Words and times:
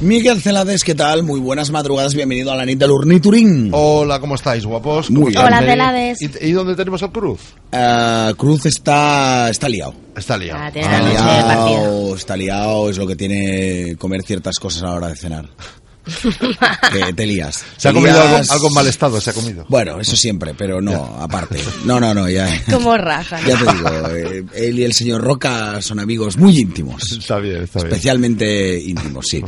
Miguel 0.00 0.40
Celades, 0.40 0.84
¿qué 0.84 0.94
tal? 0.94 1.24
Muy 1.24 1.40
buenas 1.40 1.70
madrugadas, 1.72 2.14
bienvenido 2.14 2.52
a 2.52 2.56
la 2.56 2.64
NIT 2.64 2.78
del 2.78 2.92
Urniturín. 2.92 3.70
Hola, 3.72 4.20
¿cómo 4.20 4.36
estáis, 4.36 4.64
guapos? 4.64 5.10
Muy 5.10 5.32
bien. 5.32 5.44
Hola, 5.44 5.60
¿Y- 5.60 5.66
Celades. 5.66 6.22
¿Y, 6.22 6.30
y 6.46 6.52
dónde 6.52 6.76
tenemos 6.76 7.02
al 7.02 7.10
Cruz? 7.10 7.40
Eh, 7.72 8.32
Cruz 8.36 8.66
está, 8.66 9.50
está 9.50 9.68
liado. 9.68 9.94
Está 10.14 10.36
liado. 10.36 10.60
Ah, 10.62 10.68
Está 10.72 11.00
liado, 11.00 12.14
está 12.14 12.36
liado, 12.36 12.90
es 12.90 12.96
lo 12.98 13.08
que 13.08 13.16
tiene 13.16 13.96
comer 13.98 14.22
ciertas 14.22 14.56
cosas 14.60 14.84
a 14.84 14.86
la 14.86 14.94
hora 14.94 15.08
de 15.08 15.16
cenar. 15.16 15.48
te 17.16 17.26
lías. 17.26 17.64
Se 17.76 17.88
ha 17.88 17.92
comido 17.92 18.20
algo, 18.20 18.34
lías- 18.36 18.50
algo 18.50 18.68
en 18.68 18.74
mal 18.74 18.86
estado, 18.86 19.20
se 19.20 19.30
ha 19.30 19.32
comido. 19.32 19.64
Bueno, 19.68 20.00
eso 20.00 20.16
siempre, 20.16 20.54
pero 20.54 20.80
no, 20.80 21.16
aparte. 21.20 21.58
No, 21.84 22.00
no, 22.00 22.14
no, 22.14 22.28
ya. 22.28 22.48
Como 22.70 22.96
raja. 22.96 23.40
Ya 23.46 23.58
te 23.58 23.72
digo, 23.72 23.88
eh, 24.10 24.44
él 24.54 24.78
y 24.78 24.84
el 24.84 24.92
señor 24.92 25.22
Roca 25.22 25.80
son 25.82 25.98
amigos 26.00 26.36
muy 26.36 26.58
íntimos. 26.58 27.02
Está 27.12 27.38
bien, 27.38 27.62
está 27.62 27.80
bien. 27.80 27.88
Especialmente 27.92 28.80
íntimos, 28.80 29.26
sí. 29.28 29.42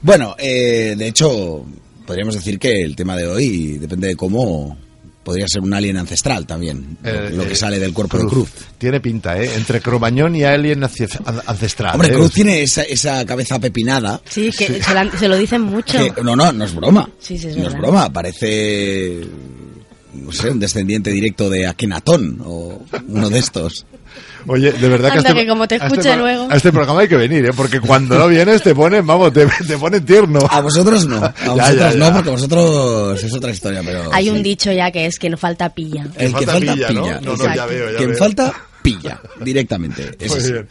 Bueno, 0.00 0.34
eh, 0.38 0.94
de 0.96 1.08
hecho, 1.08 1.64
podríamos 2.06 2.34
decir 2.34 2.58
que 2.58 2.82
el 2.82 2.96
tema 2.96 3.16
de 3.16 3.26
hoy 3.26 3.78
depende 3.78 4.08
de 4.08 4.16
cómo 4.16 4.76
podría 5.22 5.46
ser 5.48 5.62
un 5.62 5.72
alien 5.74 5.96
ancestral 5.96 6.46
también, 6.46 6.98
lo- 7.02 7.10
Eh, 7.10 7.30
lo 7.32 7.44
que 7.44 7.52
eh, 7.52 7.56
sale 7.56 7.78
del 7.78 7.92
cuerpo 7.92 8.18
de 8.18 8.26
Cruz. 8.26 8.50
Tiene 8.78 9.00
pinta, 9.00 9.40
¿eh? 9.40 9.50
Entre 9.56 9.80
Cromañón 9.80 10.34
y 10.34 10.42
Alien 10.44 10.82
ancestral. 10.82 11.94
Hombre, 11.94 12.08
¿eh? 12.08 12.12
Cruz 12.14 12.32
tiene 12.32 12.62
esa, 12.62 12.82
esa 12.82 13.24
cabeza 13.24 13.58
pepinada. 13.58 14.20
Sí, 14.28 14.50
que 14.50 14.82
Se, 14.82 14.94
la- 14.94 15.10
se 15.16 15.28
lo 15.28 15.36
dicen 15.36 15.62
mucho. 15.62 15.98
que- 16.14 16.22
no, 16.22 16.34
no, 16.34 16.52
no 16.52 16.64
es 16.64 16.74
broma. 16.74 17.08
Sí, 17.20 17.38
sí, 17.38 17.48
es 17.48 17.56
no 17.56 17.68
es 17.68 17.74
broma, 17.74 18.12
parece, 18.12 19.20
no 20.14 20.32
sé, 20.32 20.50
un 20.50 20.58
descendiente 20.60 21.10
directo 21.10 21.48
de 21.48 21.66
Akenatón 21.66 22.42
o 22.44 22.82
uno 23.08 23.30
de 23.30 23.38
estos. 23.38 23.86
Oye, 24.46 24.72
de 24.72 24.88
verdad 24.88 25.10
que, 25.10 25.18
Anda, 25.18 25.30
a 25.30 25.32
este, 25.32 25.42
que 25.42 25.48
como 25.48 25.68
te 25.68 25.74
a 25.74 25.78
este 25.78 25.88
escuche 25.88 26.16
luego. 26.16 26.48
A 26.50 26.56
este 26.56 26.72
programa 26.72 27.00
hay 27.00 27.08
que 27.08 27.16
venir, 27.16 27.46
¿eh? 27.46 27.52
Porque 27.56 27.80
cuando 27.80 28.18
no 28.18 28.28
vienes 28.28 28.62
te 28.62 28.74
ponen, 28.74 29.06
vamos, 29.06 29.32
te, 29.32 29.46
te 29.46 29.78
ponen 29.78 30.04
tierno. 30.04 30.40
A 30.50 30.60
vosotros 30.60 31.06
no, 31.06 31.16
a 31.16 31.30
vosotros 31.30 31.56
ya, 31.78 31.92
ya. 31.92 31.96
no, 31.96 32.12
porque 32.12 32.30
vosotros 32.30 33.22
es 33.22 33.32
otra 33.32 33.50
historia, 33.50 33.82
pero... 33.84 34.12
Hay 34.12 34.24
sí. 34.24 34.30
un 34.30 34.42
dicho 34.42 34.72
ya 34.72 34.90
que 34.90 35.06
es 35.06 35.18
que 35.18 35.30
no 35.30 35.36
falta 35.36 35.68
pilla. 35.70 36.06
El 36.16 36.34
que 36.34 36.44
falta 36.44 36.52
falta 36.52 36.74
pilla, 36.74 36.88
pilla. 36.88 37.20
¿no? 37.20 37.36
No, 37.36 37.54
ya 37.54 37.66
veo, 37.66 37.90
ya 37.90 37.96
Quien 37.96 38.10
veo. 38.10 38.18
falta 38.18 38.54
pilla 38.82 39.20
directamente. 39.44 40.16
Es 40.18 40.30
Muy 40.30 40.38
así. 40.40 40.52
bien. 40.52 40.68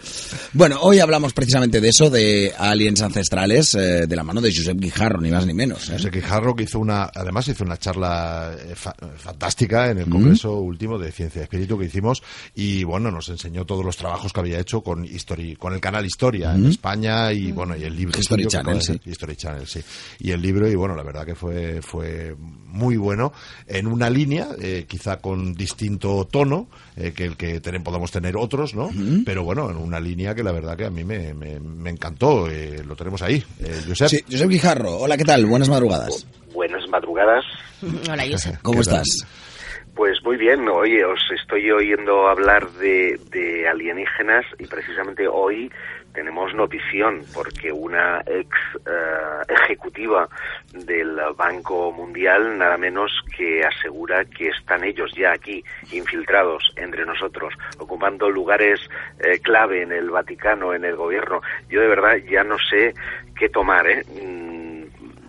Bueno, 0.54 0.80
hoy 0.82 1.00
hablamos 1.00 1.34
precisamente 1.34 1.80
de 1.82 1.90
eso, 1.90 2.10
de 2.10 2.54
aliens 2.58 3.02
ancestrales, 3.02 3.74
eh, 3.76 4.06
de 4.08 4.16
la 4.16 4.24
mano 4.24 4.42
de 4.42 4.54
Josep 4.54 4.78
Guijarro, 4.80 5.22
ni 5.22 5.32
más 5.32 5.46
ni 5.46 5.54
menos. 5.54 5.90
¿eh? 5.90 5.94
José 5.94 6.12
Quijarro 6.12 6.56
que 6.56 6.64
hizo 6.64 6.80
una, 6.80 7.04
además 7.14 7.48
hizo 7.48 7.64
una 7.64 7.78
charla 7.78 8.52
eh, 8.60 8.74
fa- 8.76 8.96
fantástica 9.18 9.90
en 9.92 10.00
el 10.00 10.10
Congreso 10.10 10.56
último 10.60 10.98
de 11.00 11.12
Ciencia 11.12 11.42
y 11.42 11.44
Espíritu 11.44 11.78
que 11.78 11.86
hicimos 11.86 12.22
y 12.56 12.84
bueno, 12.84 13.12
nos 13.12 13.30
enseñó 13.30 13.66
todos 13.66 13.86
los 13.86 13.96
trabajos 13.98 14.34
que 14.34 14.40
había 14.40 14.60
hecho 14.60 14.82
con 14.82 15.06
History, 15.06 15.56
con 15.56 15.74
el 15.74 15.80
canal 15.80 16.06
Historia 16.06 16.54
en 16.54 16.66
España 16.66 17.32
y 17.32 17.52
bueno, 17.52 17.76
y 17.76 17.84
el 17.84 17.96
libro 17.96 18.20
History 18.20 18.46
Channel, 18.48 18.82
sí. 18.82 19.00
History 19.06 19.36
Channel, 19.36 19.66
sí. 19.68 19.82
Y 20.20 20.32
el 20.32 20.42
libro 20.42 20.70
y 20.70 20.76
bueno, 20.76 20.96
la 20.96 21.04
verdad 21.04 21.26
que 21.26 21.36
fue 21.36 21.82
fue 21.82 22.36
muy 22.38 22.98
bueno 22.98 23.32
en 23.68 23.88
una 23.88 24.10
línea 24.10 24.50
eh, 24.60 24.86
quizá 24.88 25.18
con 25.18 25.54
distinto 25.54 26.28
tono 26.32 26.68
eh, 26.98 27.14
que 27.16 27.26
el 27.26 27.38
que 27.38 27.60
tenemos, 27.60 27.86
podemos 27.86 28.12
tener 28.12 28.36
otros, 28.38 28.76
¿no? 28.76 28.90
Pero 29.26 29.44
bueno, 29.44 29.70
en 29.70 29.78
una 29.78 30.00
línea 30.00 30.36
que 30.36 30.44
la 30.44 30.52
verdad 30.52 30.78
que 30.78 30.86
a 30.86 30.90
mí 30.90 31.04
me, 31.04 31.34
me, 31.34 31.60
me 31.60 31.90
encantó, 31.90 32.50
eh, 32.50 32.84
lo 32.86 32.96
tenemos 32.96 33.22
ahí. 33.22 33.44
Eh, 33.60 33.82
Josep, 33.88 34.08
Sí, 34.10 34.20
Josep 34.30 34.50
Guijarro, 34.50 34.98
hola, 34.98 35.18
¿qué 35.18 35.24
tal? 35.26 35.46
Buenas 35.46 35.70
madrugadas. 35.70 36.28
Buenas 36.54 36.88
madrugadas. 36.90 37.46
Hola, 38.12 38.24
Josep. 38.30 38.62
¿Cómo 38.62 38.82
estás? 38.82 39.08
Pues 39.96 40.18
muy 40.24 40.38
bien, 40.38 40.68
oye, 40.70 41.04
os 41.04 41.20
estoy 41.40 41.70
oyendo 41.70 42.28
hablar 42.28 42.70
de, 42.74 43.20
de 43.32 43.68
alienígenas 43.68 44.46
y 44.58 44.66
precisamente 44.66 45.28
hoy 45.28 45.70
tenemos 46.14 46.54
notición 46.54 47.22
porque 47.34 47.72
una 47.72 48.22
ex 48.26 48.50
eh, 48.86 49.54
ejecutiva 49.64 50.28
del 50.74 51.20
Banco 51.36 51.92
Mundial 51.92 52.58
nada 52.58 52.78
menos 52.78 53.12
que 53.36 53.64
asegura 53.64 54.26
que 54.26 54.50
están 54.50 54.84
ellos 54.84 55.12
ya 55.16 55.34
aquí 55.34 55.64
infiltrados 55.92 56.72
entre 56.76 57.06
nosotros, 57.06 57.54
ocupando 57.78 58.30
lugares 58.30 58.80
eh, 59.20 59.40
clave 59.40 59.84
en 59.84 59.92
el 59.92 60.10
Vaticano, 60.10 60.74
en 60.74 60.86
el 60.86 60.96
gobierno. 60.96 61.42
Yo 61.70 61.82
de 61.82 61.88
verdad 61.88 62.18
ya 62.30 62.44
no 62.44 62.58
sé 62.70 62.94
qué 63.36 63.50
tomar, 63.50 63.88
¿eh? 63.88 64.04
Mm, 64.22 64.62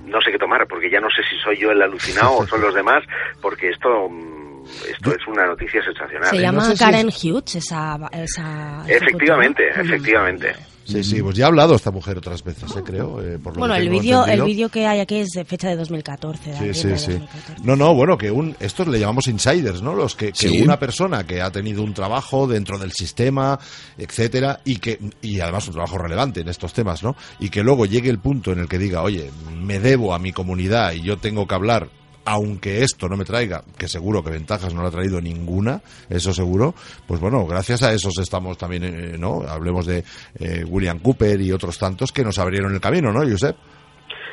no 0.07 0.21
sé 0.21 0.31
qué 0.31 0.39
tomar, 0.39 0.67
porque 0.67 0.91
ya 0.91 1.01
no 1.01 1.09
sé 1.11 1.23
si 1.23 1.37
soy 1.43 1.57
yo 1.59 1.71
el 1.71 1.81
alucinado 1.81 2.39
o 2.39 2.47
son 2.47 2.61
los 2.61 2.75
demás, 2.75 3.03
porque 3.41 3.71
esto, 3.71 4.09
mm, 4.09 4.65
esto 4.91 5.11
es 5.11 5.27
una 5.27 5.47
noticia 5.47 5.83
sensacional. 5.83 6.29
Se 6.29 6.37
¿eh? 6.37 6.41
llama 6.41 6.59
no 6.59 6.65
sé 6.67 6.77
si 6.77 6.85
Karen 6.85 7.09
Hughes, 7.09 7.55
esa, 7.57 7.99
esa 8.13 8.85
Efectivamente, 8.87 9.69
ejecutiva. 9.69 9.95
efectivamente. 9.95 10.72
Sí, 10.85 11.05
sí, 11.05 11.23
pues 11.23 11.37
ya 11.37 11.45
ha 11.45 11.49
hablado 11.49 11.75
esta 11.77 11.91
mujer 11.91 12.19
otras 12.19 12.43
veces, 12.43 12.71
eh, 12.77 12.83
creo. 12.85 13.23
eh, 13.23 13.39
por 13.39 13.55
lo 13.55 13.61
Bueno, 13.61 13.75
que 13.75 13.81
el 13.83 13.89
vídeo 13.89 14.27
el 14.27 14.43
vídeo 14.43 14.69
que 14.69 14.87
hay 14.87 15.01
aquí 15.01 15.17
es 15.17 15.29
de 15.31 15.45
fecha 15.45 15.69
de 15.69 15.77
2014. 15.77 16.51
de 16.51 16.75
Sí, 16.75 16.83
sí, 16.83 16.99
sí. 16.99 17.13
2014. 17.13 17.63
No, 17.65 17.77
no, 17.77 17.95
bueno, 17.95 18.19
que 18.19 18.31
un, 18.31 18.57
estos 18.61 18.89
le 18.89 18.99
llamamos 18.99 19.29
insiders, 19.29 19.81
¿no? 19.83 19.95
Los 19.95 20.17
que, 20.17 20.33
que 20.33 20.49
Sí. 20.49 20.61
una 20.63 20.79
persona 20.79 21.25
que 21.25 21.41
ha 21.41 21.51
tenido 21.51 21.83
un 21.83 21.95
trabajo 21.95 22.47
dentro 22.47 22.79
del 22.79 22.93
sistema, 22.93 23.59
etcétera, 23.97 24.61
y 24.65 24.77
que, 24.77 24.99
y 25.23 25.41
además 25.41 25.67
un 25.69 25.75
trabajo 25.75 25.99
relevante 25.99 26.41
en 26.41 26.49
estos 26.49 26.73
temas, 26.73 27.03
¿no? 27.03 27.15
Y 27.39 27.49
que 27.49 27.63
luego 27.63 27.87
llegue 27.87 28.11
el 28.11 28.19
punto 28.19 28.53
en 28.53 28.59
el 28.59 28.69
que 28.69 28.79
diga, 28.79 29.03
oye, 29.03 29.31
me 29.55 29.79
debo 29.79 30.15
a 30.15 30.19
mi 30.19 30.33
comunidad 30.33 30.93
y 30.93 31.03
yo 31.03 31.17
tengo 31.19 31.47
que 31.47 31.55
hablar 31.55 31.89
aunque 32.25 32.83
esto 32.83 33.09
no 33.09 33.17
me 33.17 33.25
traiga, 33.25 33.63
que 33.79 33.89
seguro 33.89 34.23
que 34.23 34.31
ventajas 34.31 34.75
no 34.75 34.83
le 34.83 34.89
ha 34.89 34.93
traído 34.93 35.21
ninguna, 35.21 35.81
eso 36.09 36.33
seguro, 36.33 36.75
pues 37.07 37.21
bueno, 37.21 37.47
gracias 37.47 37.83
a 37.83 37.93
esos 37.93 38.19
estamos 38.19 38.57
también, 38.59 38.85
eh, 38.85 39.19
¿no? 39.19 39.43
Hablemos 39.49 39.87
de 39.87 40.05
eh, 40.39 40.65
William 40.67 40.99
Cooper 40.99 41.41
y 41.41 41.53
otros 41.53 41.79
tantos 41.79 42.13
que 42.13 42.23
nos 42.25 42.39
abrieron 42.39 42.73
el 42.73 42.81
camino, 42.81 43.13
¿no, 43.13 43.21
Josep? 43.29 43.57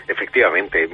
Efectivamente, 0.09 0.89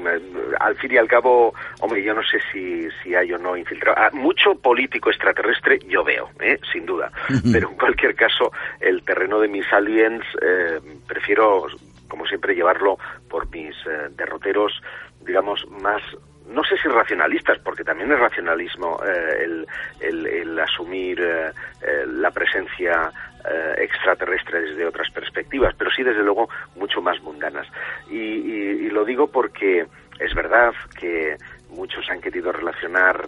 al 0.59 0.75
fin 0.75 0.91
y 0.91 0.97
al 0.97 1.07
cabo, 1.07 1.53
hombre, 1.79 2.03
yo 2.03 2.13
no 2.13 2.21
sé 2.21 2.37
si, 2.51 2.85
si 3.01 3.15
hay 3.15 3.31
o 3.31 3.37
no 3.37 3.55
infiltrado. 3.55 3.97
Ah, 3.97 4.09
mucho 4.11 4.55
político 4.55 5.09
extraterrestre 5.09 5.79
yo 5.87 6.03
veo, 6.03 6.29
¿eh? 6.41 6.59
sin 6.73 6.85
duda. 6.85 7.09
Pero 7.53 7.69
en 7.69 7.77
cualquier 7.77 8.13
caso, 8.13 8.51
el 8.81 9.03
terreno 9.03 9.39
de 9.39 9.47
mis 9.47 9.71
aliens 9.71 10.21
eh, 10.41 10.81
prefiero, 11.07 11.65
como 12.09 12.25
siempre, 12.25 12.55
llevarlo 12.55 12.97
por 13.29 13.49
mis 13.51 13.73
eh, 13.87 14.09
derroteros, 14.17 14.81
digamos, 15.25 15.65
más 15.81 16.01
no 16.47 16.63
sé 16.63 16.77
si 16.77 16.87
racionalistas, 16.87 17.59
porque 17.59 17.83
también 17.83 18.11
es 18.11 18.19
racionalismo 18.19 18.99
eh, 19.05 19.43
el, 19.43 19.67
el- 19.99 20.27
el 20.27 20.59
asumir 20.59 21.19
eh, 21.21 21.51
eh, 21.81 22.05
la 22.07 22.31
presencia 22.31 23.11
eh, 23.49 23.75
extraterrestre 23.79 24.61
desde 24.61 24.85
otras 24.85 25.09
perspectivas, 25.11 25.73
pero 25.77 25.89
sí 25.91 26.03
desde 26.03 26.23
luego 26.23 26.49
mucho 26.75 27.01
más 27.01 27.21
mundanas. 27.21 27.67
Y, 28.09 28.17
y- 28.17 28.89
lo 28.89 29.03
digo 29.05 29.27
porque 29.27 29.85
es 30.19 30.33
verdad 30.33 30.73
que 30.99 31.35
muchos 31.69 32.09
han 32.09 32.21
querido 32.21 32.51
relacionar 32.53 33.25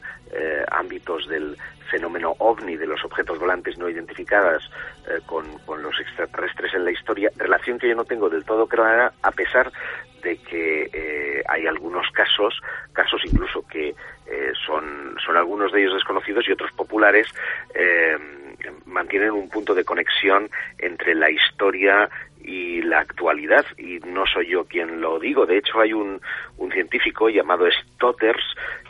ámbitos 0.71 1.27
del 1.27 1.57
fenómeno 1.89 2.35
ovni, 2.39 2.77
de 2.77 2.85
los 2.87 3.03
objetos 3.03 3.37
volantes 3.39 3.77
no 3.77 3.89
identificadas, 3.89 4.61
con, 5.25 5.57
con 5.59 5.81
los 5.83 5.99
extraterrestres 5.99 6.73
en 6.73 6.85
la 6.85 6.91
historia, 6.91 7.29
relación 7.35 7.77
que 7.79 7.89
yo 7.89 7.95
no 7.95 8.05
tengo 8.05 8.29
del 8.29 8.45
todo 8.45 8.67
clara, 8.67 9.11
a 9.23 9.31
pesar 9.31 9.71
de 10.27 10.37
que 10.37 10.89
eh, 10.91 11.41
hay 11.47 11.67
algunos 11.67 12.05
casos, 12.11 12.59
casos 12.91 13.21
incluso 13.23 13.65
que 13.65 13.89
eh, 13.89 14.51
son, 14.65 15.15
son 15.25 15.37
algunos 15.37 15.71
de 15.71 15.81
ellos 15.81 15.93
desconocidos 15.93 16.45
y 16.47 16.51
otros 16.51 16.69
populares, 16.73 17.27
eh, 17.73 18.17
mantienen 18.85 19.31
un 19.31 19.49
punto 19.49 19.73
de 19.73 19.85
conexión 19.85 20.49
entre 20.79 21.15
la 21.15 21.29
historia 21.29 22.09
y 22.43 22.81
la 22.81 22.99
actualidad, 22.99 23.65
y 23.77 23.99
no 23.99 24.25
soy 24.25 24.49
yo 24.49 24.65
quien 24.65 24.99
lo 24.99 25.17
digo, 25.17 25.45
de 25.45 25.59
hecho 25.59 25.79
hay 25.79 25.93
un, 25.93 26.19
un 26.57 26.71
científico 26.73 27.29
llamado 27.29 27.65
Stotters 27.71 28.43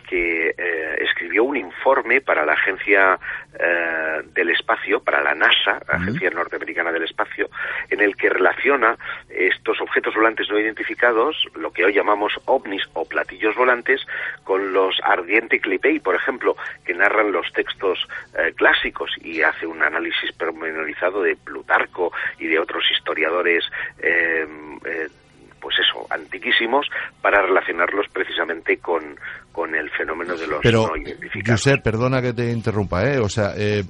que 0.07 0.55
eh, 0.57 0.97
escribió 1.01 1.43
un 1.43 1.57
informe 1.57 2.21
para 2.21 2.45
la 2.45 2.53
Agencia 2.53 3.19
eh, 3.59 4.21
del 4.33 4.49
Espacio, 4.49 5.01
para 5.01 5.21
la 5.21 5.35
NASA, 5.35 5.81
Agencia 5.87 6.29
Norteamericana 6.29 6.91
del 6.91 7.03
Espacio, 7.03 7.49
en 7.89 8.01
el 8.01 8.15
que 8.15 8.29
relaciona 8.29 8.97
estos 9.29 9.79
objetos 9.81 10.15
volantes 10.15 10.49
no 10.49 10.57
identificados, 10.57 11.35
lo 11.55 11.71
que 11.71 11.85
hoy 11.85 11.93
llamamos 11.93 12.33
ovnis 12.45 12.83
o 12.93 13.05
platillos 13.05 13.55
volantes, 13.55 14.01
con 14.43 14.73
los 14.73 14.99
Ardiente 15.03 15.59
Clipei, 15.59 15.99
por 15.99 16.15
ejemplo, 16.15 16.55
que 16.85 16.93
narran 16.93 17.31
los 17.31 17.51
textos 17.51 18.07
eh, 18.37 18.53
clásicos 18.55 19.11
y 19.21 19.41
hace 19.41 19.67
un 19.67 19.83
análisis 19.83 20.31
pormenorizado 20.31 21.21
de 21.21 21.35
Plutarco 21.35 22.13
y 22.39 22.47
de 22.47 22.59
otros 22.59 22.83
historiadores 22.91 23.65
pues 25.59 25.75
eso, 25.79 26.05
antiquísimos, 26.09 26.87
para 27.21 27.41
relacionarlos 27.41 28.07
precisamente 28.11 28.77
con, 28.77 29.17
con 29.51 29.75
el 29.75 29.89
fenómeno 29.91 30.35
de 30.35 30.47
los 30.47 30.59
Pero, 30.61 30.87
no 30.87 30.97
identificados. 30.97 31.61
Josep, 31.61 31.83
perdona 31.83 32.21
que 32.21 32.33
te 32.33 32.51
interrumpa, 32.51 33.03
¿eh? 33.03 33.19
O 33.19 33.29
sea, 33.29 33.53
eh, 33.57 33.79
eh, 33.79 33.83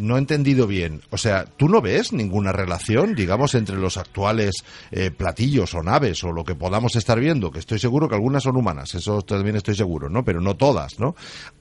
no 0.00 0.16
he 0.16 0.18
entendido 0.18 0.66
bien. 0.66 1.00
O 1.10 1.18
sea, 1.18 1.44
¿tú 1.44 1.68
no 1.68 1.80
ves 1.80 2.12
ninguna 2.12 2.52
relación, 2.52 3.14
digamos, 3.14 3.54
entre 3.54 3.76
los 3.76 3.96
actuales 3.96 4.54
eh, 4.90 5.10
platillos 5.10 5.74
o 5.74 5.82
naves 5.82 6.22
o 6.24 6.32
lo 6.32 6.44
que 6.44 6.54
podamos 6.54 6.96
estar 6.96 7.18
viendo? 7.18 7.50
Que 7.50 7.58
estoy 7.58 7.78
seguro 7.78 8.08
que 8.08 8.14
algunas 8.14 8.42
son 8.42 8.56
humanas, 8.56 8.94
eso 8.94 9.22
también 9.22 9.56
estoy 9.56 9.74
seguro, 9.74 10.08
¿no? 10.08 10.24
Pero 10.24 10.40
no 10.40 10.56
todas, 10.56 10.98
¿no? 10.98 11.14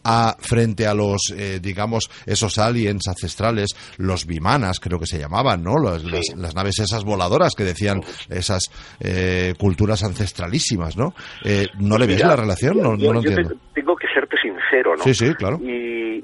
A, 0.04 0.36
frente 0.40 0.88
a 0.88 0.94
los, 0.94 1.34
eh, 1.36 1.60
digamos, 1.62 2.10
esos 2.26 2.58
aliens 2.58 3.08
ancestrales, 3.08 3.70
los 3.98 4.26
bimanas, 4.26 4.80
creo 4.80 5.00
que 5.00 5.06
se 5.08 5.20
llamaban, 5.20 5.64
¿no? 5.64 5.78
Las, 5.78 6.04
las, 6.04 6.36
las 6.36 6.56
naves 6.56 6.80
esas 6.80 7.04
voladoras 7.04 7.54
que 7.56 7.64
decían 7.64 8.02
esas 8.30 8.64
eh, 9.00 9.54
culturas 9.58 10.04
ancestralísimas, 10.04 10.98
¿no? 10.98 11.14
Eh, 11.44 11.68
¿No 11.80 11.98
le 11.98 12.08
ves 12.08 12.20
la 12.22 12.36
relación? 12.36 12.78
No, 12.78 12.98
yo, 12.98 13.08
no 13.08 13.14
lo 13.14 13.22
yo 13.22 13.30
entiendo. 13.30 13.56
tengo 13.74 13.96
que 13.96 14.08
serte 14.14 14.38
sincero, 14.42 14.96
¿no? 14.96 15.04
Sí, 15.04 15.14
sí, 15.14 15.34
claro. 15.36 15.60
Y, 15.62 16.24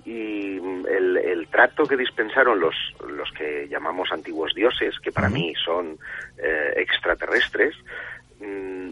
trato 1.53 1.85
que 1.85 1.95
dispensaron 1.95 2.59
los, 2.59 2.75
los 3.07 3.29
que 3.31 3.67
llamamos 3.69 4.11
antiguos 4.11 4.53
dioses, 4.55 4.95
que 5.01 5.11
para 5.11 5.27
Ujú. 5.27 5.35
mí 5.35 5.53
son 5.63 5.97
eh, 6.37 6.73
extraterrestres, 6.77 7.75
mm, 8.41 8.89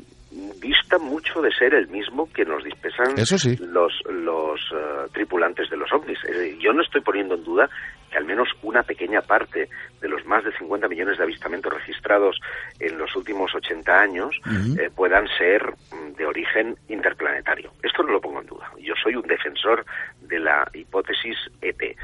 dista 0.61 0.99
mucho 0.99 1.41
de 1.41 1.51
ser 1.51 1.73
el 1.73 1.87
mismo 1.87 2.29
que 2.31 2.45
nos 2.45 2.63
dispensan 2.63 3.17
Eso 3.17 3.37
sí. 3.37 3.57
los, 3.59 3.91
los 4.09 4.59
eh, 4.73 5.07
tripulantes 5.11 5.69
de 5.71 5.77
los 5.77 5.91
ovnis. 5.91 6.19
Decir, 6.21 6.57
yo 6.59 6.71
no 6.71 6.83
estoy 6.83 7.01
poniendo 7.01 7.35
en 7.35 7.43
duda 7.43 7.69
que 8.11 8.17
al 8.17 8.25
menos 8.25 8.49
una 8.61 8.83
pequeña 8.83 9.21
parte 9.21 9.69
de 10.01 10.07
los 10.07 10.25
más 10.25 10.43
de 10.43 10.51
50 10.57 10.87
millones 10.87 11.17
de 11.17 11.23
avistamientos 11.23 11.73
registrados 11.73 12.39
en 12.79 12.97
los 12.97 13.15
últimos 13.15 13.55
80 13.55 13.99
años 13.99 14.35
eh, 14.77 14.89
puedan 14.93 15.27
ser 15.37 15.63
mm, 15.91 16.15
de 16.17 16.25
origen 16.25 16.75
interplanetario. 16.89 17.71
Esto 17.81 18.03
no 18.03 18.11
lo 18.11 18.21
pongo 18.21 18.41
en 18.41 18.47
duda. 18.47 18.69
Yo 18.79 18.93
soy 19.01 19.15
un 19.15 19.27
defensor 19.27 19.85
de 20.21 20.39
la 20.39 20.69
hipótesis 20.73 21.37
EP. 21.61 21.95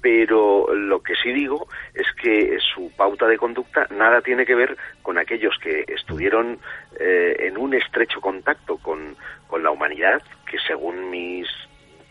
Pero 0.00 0.72
lo 0.72 1.02
que 1.02 1.14
sí 1.16 1.32
digo 1.32 1.66
es 1.94 2.06
que 2.22 2.58
su 2.74 2.92
pauta 2.96 3.26
de 3.26 3.38
conducta 3.38 3.88
nada 3.90 4.20
tiene 4.20 4.46
que 4.46 4.54
ver 4.54 4.76
con 5.02 5.18
aquellos 5.18 5.58
que 5.60 5.84
estuvieron 5.88 6.58
eh, 7.00 7.34
en 7.40 7.58
un 7.58 7.74
estrecho 7.74 8.20
contacto 8.20 8.76
con, 8.76 9.16
con 9.48 9.64
la 9.64 9.70
humanidad, 9.70 10.22
que 10.48 10.58
según 10.58 11.10
mis 11.10 11.48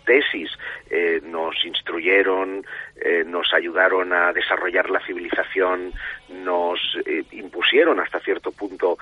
tesis 0.06 0.50
eh, 0.90 1.22
nos 1.24 1.56
instruyeron, 1.66 2.66
eh, 2.96 3.24
nos 3.25 3.54
ayudaron 3.54 4.13
a 4.13 4.31
desarrollar 4.31 4.90
la 4.90 5.06
civilización, 5.06 5.92
nos 6.30 6.80
eh, 7.06 7.24
impusieron 7.31 8.00
hasta 8.00 8.19
cierto 8.19 8.52
punto 8.52 8.98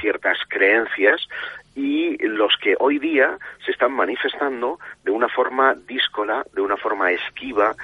ciertas 0.00 0.38
creencias 0.48 1.28
y 1.78 2.16
los 2.26 2.52
que 2.60 2.74
hoy 2.80 2.98
día 2.98 3.38
se 3.64 3.70
están 3.70 3.92
manifestando 3.92 4.80
de 5.04 5.12
una 5.12 5.28
forma 5.28 5.76
díscola, 5.86 6.44
de 6.52 6.60
una 6.60 6.76
forma 6.76 7.12
esquiva, 7.12 7.76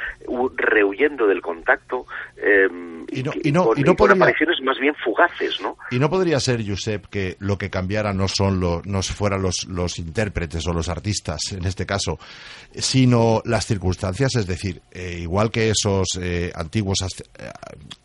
rehuyendo 0.56 1.26
del 1.28 1.40
contacto 1.40 2.04
eh, 2.36 2.66
Y 3.12 3.22
no- 3.22 3.32
y 3.42 3.52
no- 3.52 3.64
con, 3.66 3.78
y 3.78 3.82
no 3.82 3.92
y 3.92 3.94
con 3.94 3.96
podría- 3.96 4.16
apariciones 4.16 4.60
más 4.62 4.78
bien 4.80 4.94
fugaces, 5.04 5.60
¿no? 5.60 5.76
Y 5.92 5.98
no 6.00 6.10
podría 6.10 6.40
ser, 6.40 6.66
Josep, 6.66 7.06
que 7.06 7.36
lo 7.38 7.56
que 7.56 7.70
cambiara 7.70 8.12
no 8.12 8.26
son 8.26 8.58
los, 8.58 8.84
no 8.84 9.00
fueran 9.02 9.42
los, 9.42 9.66
los 9.68 9.98
intérpretes 10.00 10.66
o 10.66 10.72
los 10.72 10.88
artistas, 10.88 11.40
en 11.52 11.64
este 11.64 11.86
caso, 11.86 12.18
sino 12.74 13.42
las 13.44 13.66
circunstancias, 13.66 14.34
es 14.34 14.46
decir, 14.46 14.80
eh, 14.90 15.18
igual 15.20 15.50
que 15.52 15.70
esos 15.70 16.18
eh, 16.20 16.50
antiguos 16.54 16.98
eh, 17.38 17.50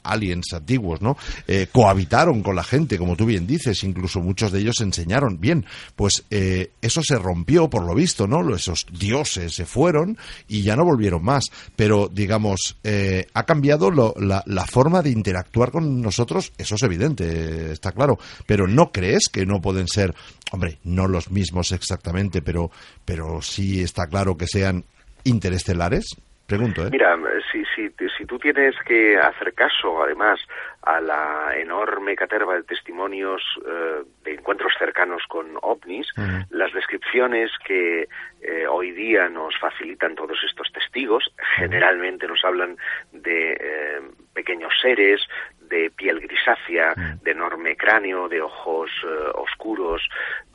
aliens 0.04 0.54
antiguos, 0.54 1.02
¿no? 1.02 1.18
Eh, 1.48 1.68
cohabitaron 1.72 2.44
con 2.44 2.56
la 2.56 2.64
gente, 2.64 2.98
como 2.98 3.16
tú 3.16 3.26
bien 3.26 3.48
dices, 3.48 3.84
incluso 3.84 4.20
muchos 4.20 4.52
de 4.52 4.60
ellos 4.60 4.80
enseñaron 4.82 5.40
bien, 5.40 5.66
pues 5.96 6.24
eh, 6.32 6.72
eso 6.82 7.02
se 7.04 7.18
rompió 7.18 7.70
por 7.70 7.84
lo 7.86 7.94
visto, 7.96 8.28
¿no? 8.28 8.56
Esos 8.56 8.86
dioses 8.92 9.54
se 9.56 9.66
fueron 9.66 10.18
y 10.48 10.64
ya 10.64 10.76
no 10.76 10.86
volvieron 10.86 11.24
más, 11.24 11.46
pero 11.76 12.10
digamos, 12.12 12.78
eh, 12.84 13.28
ha 13.34 13.44
cambiado 13.44 13.92
lo- 13.92 14.14
la, 14.20 14.44
la 14.46 14.66
forma 14.66 15.02
de 15.02 15.10
interactuar 15.12 15.72
con 15.72 16.02
nosotros, 16.02 16.52
eso 16.58 16.76
es 16.76 16.84
evidente, 16.84 17.72
está 17.72 17.92
claro, 17.92 18.18
pero 18.46 18.68
¿no 18.68 18.92
crees 18.92 19.30
que 19.32 19.46
no 19.46 19.62
pueden 19.62 19.88
ser, 19.88 20.14
hombre, 20.52 20.80
no 20.84 21.08
los 21.08 21.32
mismos 21.32 21.72
exactamente, 21.72 22.42
pero, 22.42 22.72
pero 23.06 23.42
sí 23.42 23.82
está 23.82 24.08
claro 24.08 24.38
que 24.38 24.48
sean 24.48 24.84
interestelares? 25.24 26.06
Pregunto, 26.46 26.84
¿eh? 26.86 26.90
Mira, 26.92 27.16
si, 27.52 27.64
si, 27.76 27.90
si 28.18 28.26
tú 28.26 28.38
tienes 28.40 28.76
que 28.86 29.18
hacer 29.18 29.54
caso, 29.54 30.04
además, 30.04 30.40
a 30.82 31.00
la 31.02 31.56
enorme 31.58 32.16
caterva 32.16 32.56
de 32.56 32.64
testimonios 32.64 33.42
eh, 33.66 34.04
de 34.24 34.34
encuentros 34.34 34.74
cercanos 34.78 35.24
con 35.28 35.58
ovnis, 35.62 36.08
las 36.50 36.74
descripciones 36.74 37.52
que 37.66 38.08
eh, 38.42 38.68
hoy 38.68 38.92
día 38.92 39.30
nos 39.30 39.58
facilitan 39.60 40.16
todos 40.16 40.38
estos 40.48 40.72
testigos, 40.72 41.32
generalmente 41.58 42.28
nos 42.28 42.44
hablan 42.44 42.78
de 43.12 43.54
eh, 43.54 44.02
pequeños 44.34 44.74
seres, 44.82 45.22
de 45.70 45.90
piel 45.92 46.20
grisácea, 46.20 46.94
de 47.22 47.32
enorme 47.32 47.76
cráneo, 47.78 48.28
de 48.28 48.42
ojos 48.42 48.90
eh, 49.04 49.08
oscuros, 49.36 50.02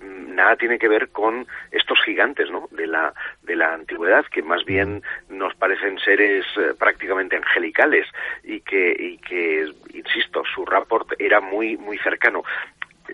mm, 0.00 0.34
nada 0.34 0.56
tiene 0.56 0.78
que 0.78 0.88
ver 0.88 1.08
con 1.10 1.46
estos 1.70 1.98
gigantes, 2.04 2.50
¿no? 2.50 2.68
De 2.72 2.86
la 2.86 3.14
de 3.42 3.56
la 3.56 3.74
antigüedad 3.74 4.24
que 4.26 4.42
más 4.42 4.64
bien 4.64 5.02
nos 5.28 5.54
parecen 5.54 5.98
seres 5.98 6.44
eh, 6.56 6.74
prácticamente 6.78 7.36
angelicales 7.36 8.06
y 8.42 8.60
que 8.60 8.94
y 8.98 9.18
que 9.18 9.70
insisto, 9.94 10.42
su 10.54 10.64
rapport 10.66 11.08
era 11.18 11.40
muy 11.40 11.76
muy 11.76 11.98
cercano. 11.98 12.42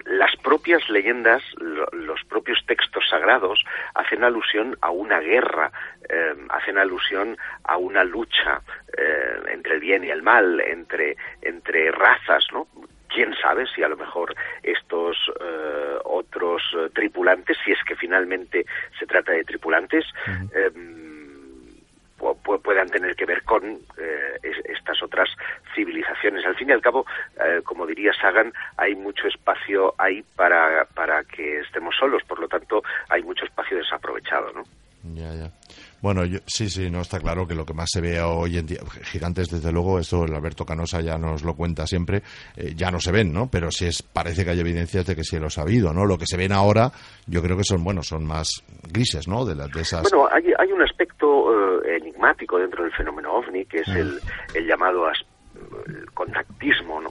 Las 0.04 0.34
propias 0.36 0.88
leyendas, 0.88 1.42
lo- 1.58 1.88
los 1.92 2.22
propios 2.24 2.64
textos 2.66 3.04
sagrados 3.10 3.62
hacen 3.94 4.22
alusión 4.22 4.76
a 4.80 4.90
una 4.90 5.18
guerra, 5.18 5.72
eh, 6.12 6.34
hacen 6.50 6.78
alusión 6.78 7.36
a 7.64 7.76
una 7.76 8.02
lucha 8.04 8.60
eh, 8.96 9.40
entre 9.52 9.74
el 9.74 9.80
bien 9.80 10.04
y 10.04 10.10
el 10.10 10.22
mal, 10.22 10.60
entre, 10.60 11.16
entre 11.42 11.90
razas, 11.90 12.44
¿no? 12.52 12.66
Quién 13.08 13.34
sabe 13.34 13.66
si 13.66 13.82
a 13.82 13.88
lo 13.88 13.96
mejor 13.96 14.34
estos 14.62 15.16
eh, 15.40 15.98
otros 16.04 16.62
tripulantes, 16.94 17.56
si 17.64 17.72
es 17.72 17.82
que 17.84 17.96
finalmente 17.96 18.64
se 18.98 19.06
trata 19.06 19.32
de 19.32 19.42
tripulantes, 19.44 20.04
em, 20.54 21.10
pu- 22.18 22.36
pu- 22.44 22.60
puedan 22.62 22.88
tener 22.88 23.16
que 23.16 23.26
ver 23.26 23.42
con 23.42 23.64
eh, 23.98 24.38
es- 24.42 24.64
estas 24.66 25.02
otras 25.02 25.28
civilizaciones. 25.74 26.44
Al 26.46 26.54
fin 26.54 26.68
y 26.68 26.72
al 26.72 26.80
cabo, 26.82 27.04
eh, 27.44 27.60
como 27.64 27.84
diría 27.86 28.12
Sagan, 28.14 28.52
hay 28.76 28.94
mucho 28.94 29.26
espacio 29.26 29.94
ahí 29.98 30.22
para, 30.36 30.84
para 30.94 31.24
que 31.24 31.60
estemos 31.60 31.96
solos, 31.96 32.22
por 32.24 32.38
lo 32.38 32.46
tanto, 32.48 32.82
hay 33.08 33.22
mucho 33.22 33.44
espacio 33.44 33.76
desaprovechado, 33.76 34.52
¿no? 34.52 34.62
Bueno, 36.02 36.24
yo, 36.24 36.38
sí, 36.46 36.68
sí, 36.70 36.90
no 36.90 37.00
está 37.02 37.18
claro 37.20 37.46
que 37.46 37.54
lo 37.54 37.66
que 37.66 37.74
más 37.74 37.88
se 37.92 38.00
ve 38.00 38.20
hoy 38.20 38.56
en 38.58 38.66
día, 38.66 38.78
gigantes 39.04 39.48
desde 39.48 39.70
luego, 39.72 39.98
esto 39.98 40.24
el 40.24 40.34
Alberto 40.34 40.64
Canosa 40.64 41.00
ya 41.00 41.18
nos 41.18 41.42
lo 41.42 41.54
cuenta 41.54 41.86
siempre, 41.86 42.22
eh, 42.56 42.72
ya 42.74 42.90
no 42.90 43.00
se 43.00 43.12
ven, 43.12 43.32
¿no? 43.32 43.48
Pero 43.50 43.70
sí 43.70 43.86
es, 43.86 44.02
parece 44.02 44.44
que 44.44 44.50
hay 44.50 44.60
evidencias 44.60 45.06
de 45.06 45.14
que 45.14 45.24
sí 45.24 45.38
los 45.38 45.58
ha 45.58 45.62
habido, 45.62 45.92
¿no? 45.92 46.06
Lo 46.06 46.16
que 46.18 46.26
se 46.26 46.36
ven 46.36 46.52
ahora, 46.52 46.90
yo 47.26 47.42
creo 47.42 47.56
que 47.56 47.64
son, 47.64 47.84
bueno, 47.84 48.02
son 48.02 48.24
más 48.26 48.48
grises, 48.90 49.28
¿no? 49.28 49.44
De, 49.44 49.54
las 49.54 49.70
de 49.70 49.82
esas... 49.82 50.02
Bueno, 50.10 50.28
hay, 50.32 50.44
hay 50.58 50.72
un 50.72 50.82
aspecto 50.82 51.82
eh, 51.84 51.96
enigmático 52.00 52.58
dentro 52.58 52.82
del 52.84 52.92
fenómeno 52.92 53.32
ovni, 53.34 53.64
que 53.66 53.78
es 53.78 53.88
el, 53.88 54.18
el 54.54 54.66
llamado 54.66 55.06
as- 55.06 55.24
el 55.86 56.10
contactismo, 56.12 57.00
¿no? 57.00 57.10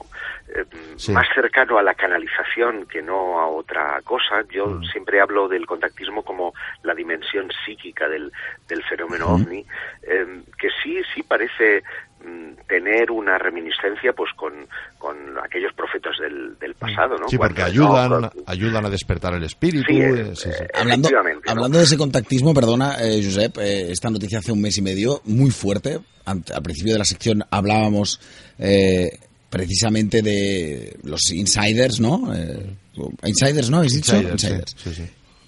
Eh, 0.60 0.66
Sí. 0.96 1.12
Más 1.12 1.26
cercano 1.34 1.78
a 1.78 1.82
la 1.82 1.94
canalización 1.94 2.86
que 2.86 3.00
no 3.02 3.40
a 3.40 3.48
otra 3.48 4.00
cosa. 4.04 4.42
Yo 4.52 4.80
siempre 4.92 5.20
hablo 5.20 5.48
del 5.48 5.64
contactismo 5.66 6.22
como 6.22 6.52
la 6.82 6.94
dimensión 6.94 7.48
psíquica 7.64 8.06
del, 8.08 8.30
del 8.68 8.82
fenómeno 8.84 9.28
ovni, 9.28 9.64
eh, 10.02 10.42
que 10.58 10.68
sí, 10.82 10.98
sí 11.14 11.22
parece 11.22 11.82
mm, 12.22 12.66
tener 12.68 13.10
una 13.10 13.38
reminiscencia 13.38 14.12
pues 14.12 14.30
con, 14.36 14.52
con 14.98 15.16
aquellos 15.42 15.72
profetas 15.72 16.12
del, 16.20 16.58
del 16.58 16.74
pasado, 16.74 17.16
¿no? 17.16 17.28
sí, 17.28 17.38
porque 17.38 17.62
Cuando- 17.62 17.64
ayudan, 17.96 18.20
no, 18.22 18.30
ayudan 18.46 18.84
a 18.84 18.90
despertar 18.90 19.32
el 19.34 19.44
espíritu. 19.44 19.86
Sí, 19.90 20.00
eh, 20.02 20.20
eh, 20.20 20.36
sí, 20.36 20.50
sí. 20.52 20.64
Hablando, 20.74 21.08
Efectivamente, 21.08 21.42
¿no? 21.46 21.52
hablando 21.52 21.78
de 21.78 21.84
ese 21.84 21.96
contactismo, 21.96 22.52
perdona, 22.52 22.96
eh, 23.00 23.22
Josep, 23.24 23.56
eh, 23.58 23.90
esta 23.90 24.10
noticia 24.10 24.40
hace 24.40 24.52
un 24.52 24.60
mes 24.60 24.76
y 24.76 24.82
medio, 24.82 25.22
muy 25.24 25.50
fuerte. 25.50 25.98
Al 26.26 26.42
principio 26.62 26.92
de 26.92 26.98
la 26.98 27.04
sección 27.06 27.42
hablábamos 27.50 28.20
eh, 28.58 29.18
precisamente 29.50 30.22
de 30.22 30.96
los 31.02 31.30
insiders, 31.32 32.00
¿no? 32.00 32.32
Eh, 32.34 32.76
insiders, 33.24 33.68
¿no? 33.68 33.78
¿Habéis 33.78 33.94
dicho? 33.94 34.16
Insiders, 34.16 34.40
sí, 34.40 34.46
Insiders. 34.46 34.76
sí, 34.78 34.94
sí. 34.94 35.02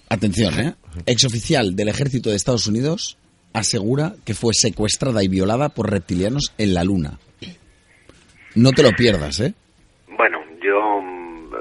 Atención, 0.09 0.59
¿eh? 0.59 0.75
Exoficial 1.05 1.75
del 1.75 1.87
ejército 1.87 2.29
de 2.29 2.35
Estados 2.35 2.67
Unidos 2.67 3.17
asegura 3.53 4.13
que 4.25 4.33
fue 4.33 4.53
secuestrada 4.53 5.23
y 5.23 5.27
violada 5.27 5.69
por 5.69 5.89
reptilianos 5.89 6.53
en 6.57 6.73
la 6.73 6.83
Luna. 6.83 7.19
No 8.55 8.71
te 8.71 8.83
lo 8.83 8.91
pierdas, 8.91 9.39
¿eh? 9.39 9.53
Bueno, 10.15 10.43
yo 10.61 11.01
mm, 11.01 11.51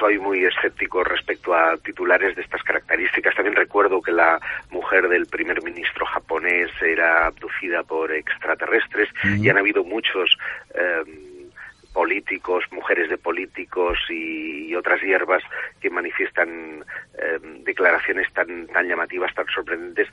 soy 0.00 0.18
muy 0.18 0.44
escéptico 0.44 1.04
respecto 1.04 1.54
a 1.54 1.76
titulares 1.76 2.34
de 2.34 2.42
estas 2.42 2.62
características. 2.62 3.34
También 3.36 3.54
recuerdo 3.54 4.00
que 4.00 4.10
la 4.10 4.40
mujer 4.70 5.08
del 5.08 5.26
primer 5.26 5.62
ministro 5.62 6.06
japonés 6.06 6.70
era 6.82 7.26
abducida 7.26 7.82
por 7.84 8.10
extraterrestres 8.12 9.08
y 9.40 9.48
han 9.48 9.58
habido 9.58 9.84
muchos 9.84 10.36
eh, 10.74 11.29
políticos, 11.92 12.64
mujeres 12.70 13.08
de 13.08 13.18
políticos 13.18 13.98
y, 14.08 14.68
y 14.68 14.74
otras 14.74 15.00
hierbas 15.02 15.42
que 15.80 15.90
manifiestan 15.90 16.84
eh, 17.18 17.38
declaraciones 17.64 18.32
tan, 18.32 18.66
tan 18.68 18.88
llamativas, 18.88 19.34
tan 19.34 19.46
sorprendentes. 19.48 20.08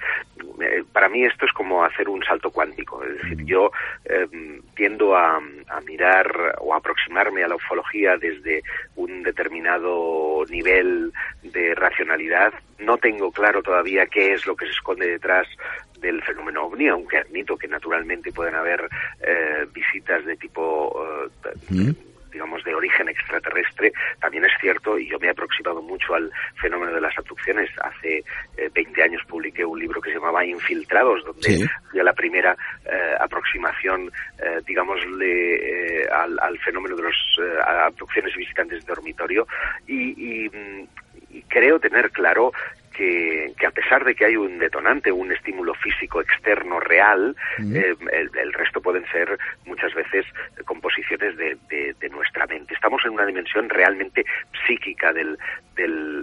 Eh, 0.62 0.84
para 0.92 1.10
mí 1.10 1.24
esto 1.24 1.46
es 1.46 1.52
como 1.54 1.84
hacer 1.84 2.10
un 2.10 2.24
salto 2.24 2.50
cuántico. 2.52 3.04
Es 3.04 3.22
decir, 3.22 3.46
yo 3.46 3.72
eh, 4.06 4.28
tiendo 4.76 5.16
a, 5.16 5.38
a 5.38 5.82
mirar 5.82 6.56
o 6.60 6.74
a 6.74 6.78
aproximarme 6.78 7.44
a 7.44 7.48
la 7.48 7.56
ufología 7.56 8.18
desde 8.18 8.64
un 8.96 9.24
determinado 9.24 10.44
nivel 10.50 11.12
de 11.44 11.76
racionalidad. 11.76 12.54
No 12.80 12.98
tengo 12.98 13.32
claro 13.32 13.62
todavía 13.62 14.06
qué 14.06 14.34
es 14.34 14.46
lo 14.46 14.56
que 14.56 14.66
se 14.66 14.72
esconde 14.72 15.08
detrás 15.08 15.48
del 16.00 16.22
fenómeno 16.24 16.66
ovni, 16.66 16.88
aunque 16.88 17.18
admito 17.18 17.58
que 17.58 17.68
naturalmente 17.68 18.32
pueden 18.32 18.56
haber 18.56 18.88
eh, 19.22 19.66
visitas 19.74 20.24
de 20.25 20.36
tipo, 20.38 21.04
eh, 21.46 21.50
¿Mm? 21.70 21.92
digamos, 22.32 22.63
de 22.63 22.75
origen 22.75 23.10
extraterrestre. 23.10 23.92
También 24.20 24.46
es 24.46 24.51
cierto, 24.62 25.00
y 25.00 25.10
yo 25.10 25.18
me 25.20 25.27
he 25.27 25.32
aproximado 25.32 25.82
mucho 25.82 26.13
al 26.13 26.32
fenómeno 26.62 26.94
de 26.94 27.01
las 27.01 27.18
abducciones. 27.18 27.70
Hace 27.82 28.24
eh, 28.58 28.70
20 28.74 29.01
años 29.04 29.22
publiqué 29.27 29.66
un 29.66 29.80
libro 29.80 30.00
que 30.01 30.10
se 30.12 30.18
llamaba 30.18 30.46
Infiltrados, 30.46 31.24
donde 31.25 31.42
Sí. 31.58 31.66
fui 31.89 32.00
a 32.00 32.04
la 32.04 32.13
primera 32.13 32.56
eh, 32.86 33.16
aproximación, 33.20 34.12
eh, 34.39 34.60
digámosle, 34.68 36.01
eh, 36.04 36.08
al, 36.12 36.38
al 36.39 36.58
fenómeno 36.60 36.96
de 36.96 37.04
las 37.04 37.16
abducciones 37.86 38.34
y 38.36 38.39
visitantes 38.39 38.86
de 38.86 38.94
dormitorio. 38.94 39.48
Y, 39.88 40.46
y, 40.46 40.50
mm, 40.50 40.88
y 41.30 41.42
creo 41.44 41.80
tener 41.80 42.12
claro 42.12 42.51
que, 42.98 43.54
que 43.60 43.66
a 43.68 43.72
pesar 43.72 44.04
de 44.04 44.16
que 44.16 44.25
hay 44.25 44.36
un 44.36 44.58
detonante, 44.58 45.12
un 45.12 45.32
estímulo 45.32 45.74
físico 45.75 46.20
externo 46.20 46.80
real, 46.80 47.36
eh, 47.60 47.94
el, 48.12 48.32
el 48.36 48.54
resto 48.54 48.82
pueden 48.82 49.06
ser 49.12 49.38
muchas 49.66 49.94
veces 49.94 50.25
composiciones 50.66 51.38
de, 51.38 51.58
de- 51.70 51.94
de 52.00 52.10
nuestra 52.10 52.48
mente. 52.48 52.74
Estamos 52.74 53.01
en 53.06 53.12
una 53.12 53.25
dimensión 53.25 53.70
realmente 53.70 54.25
psíquica 54.66 55.13
del, 55.13 55.38
del, 55.75 56.17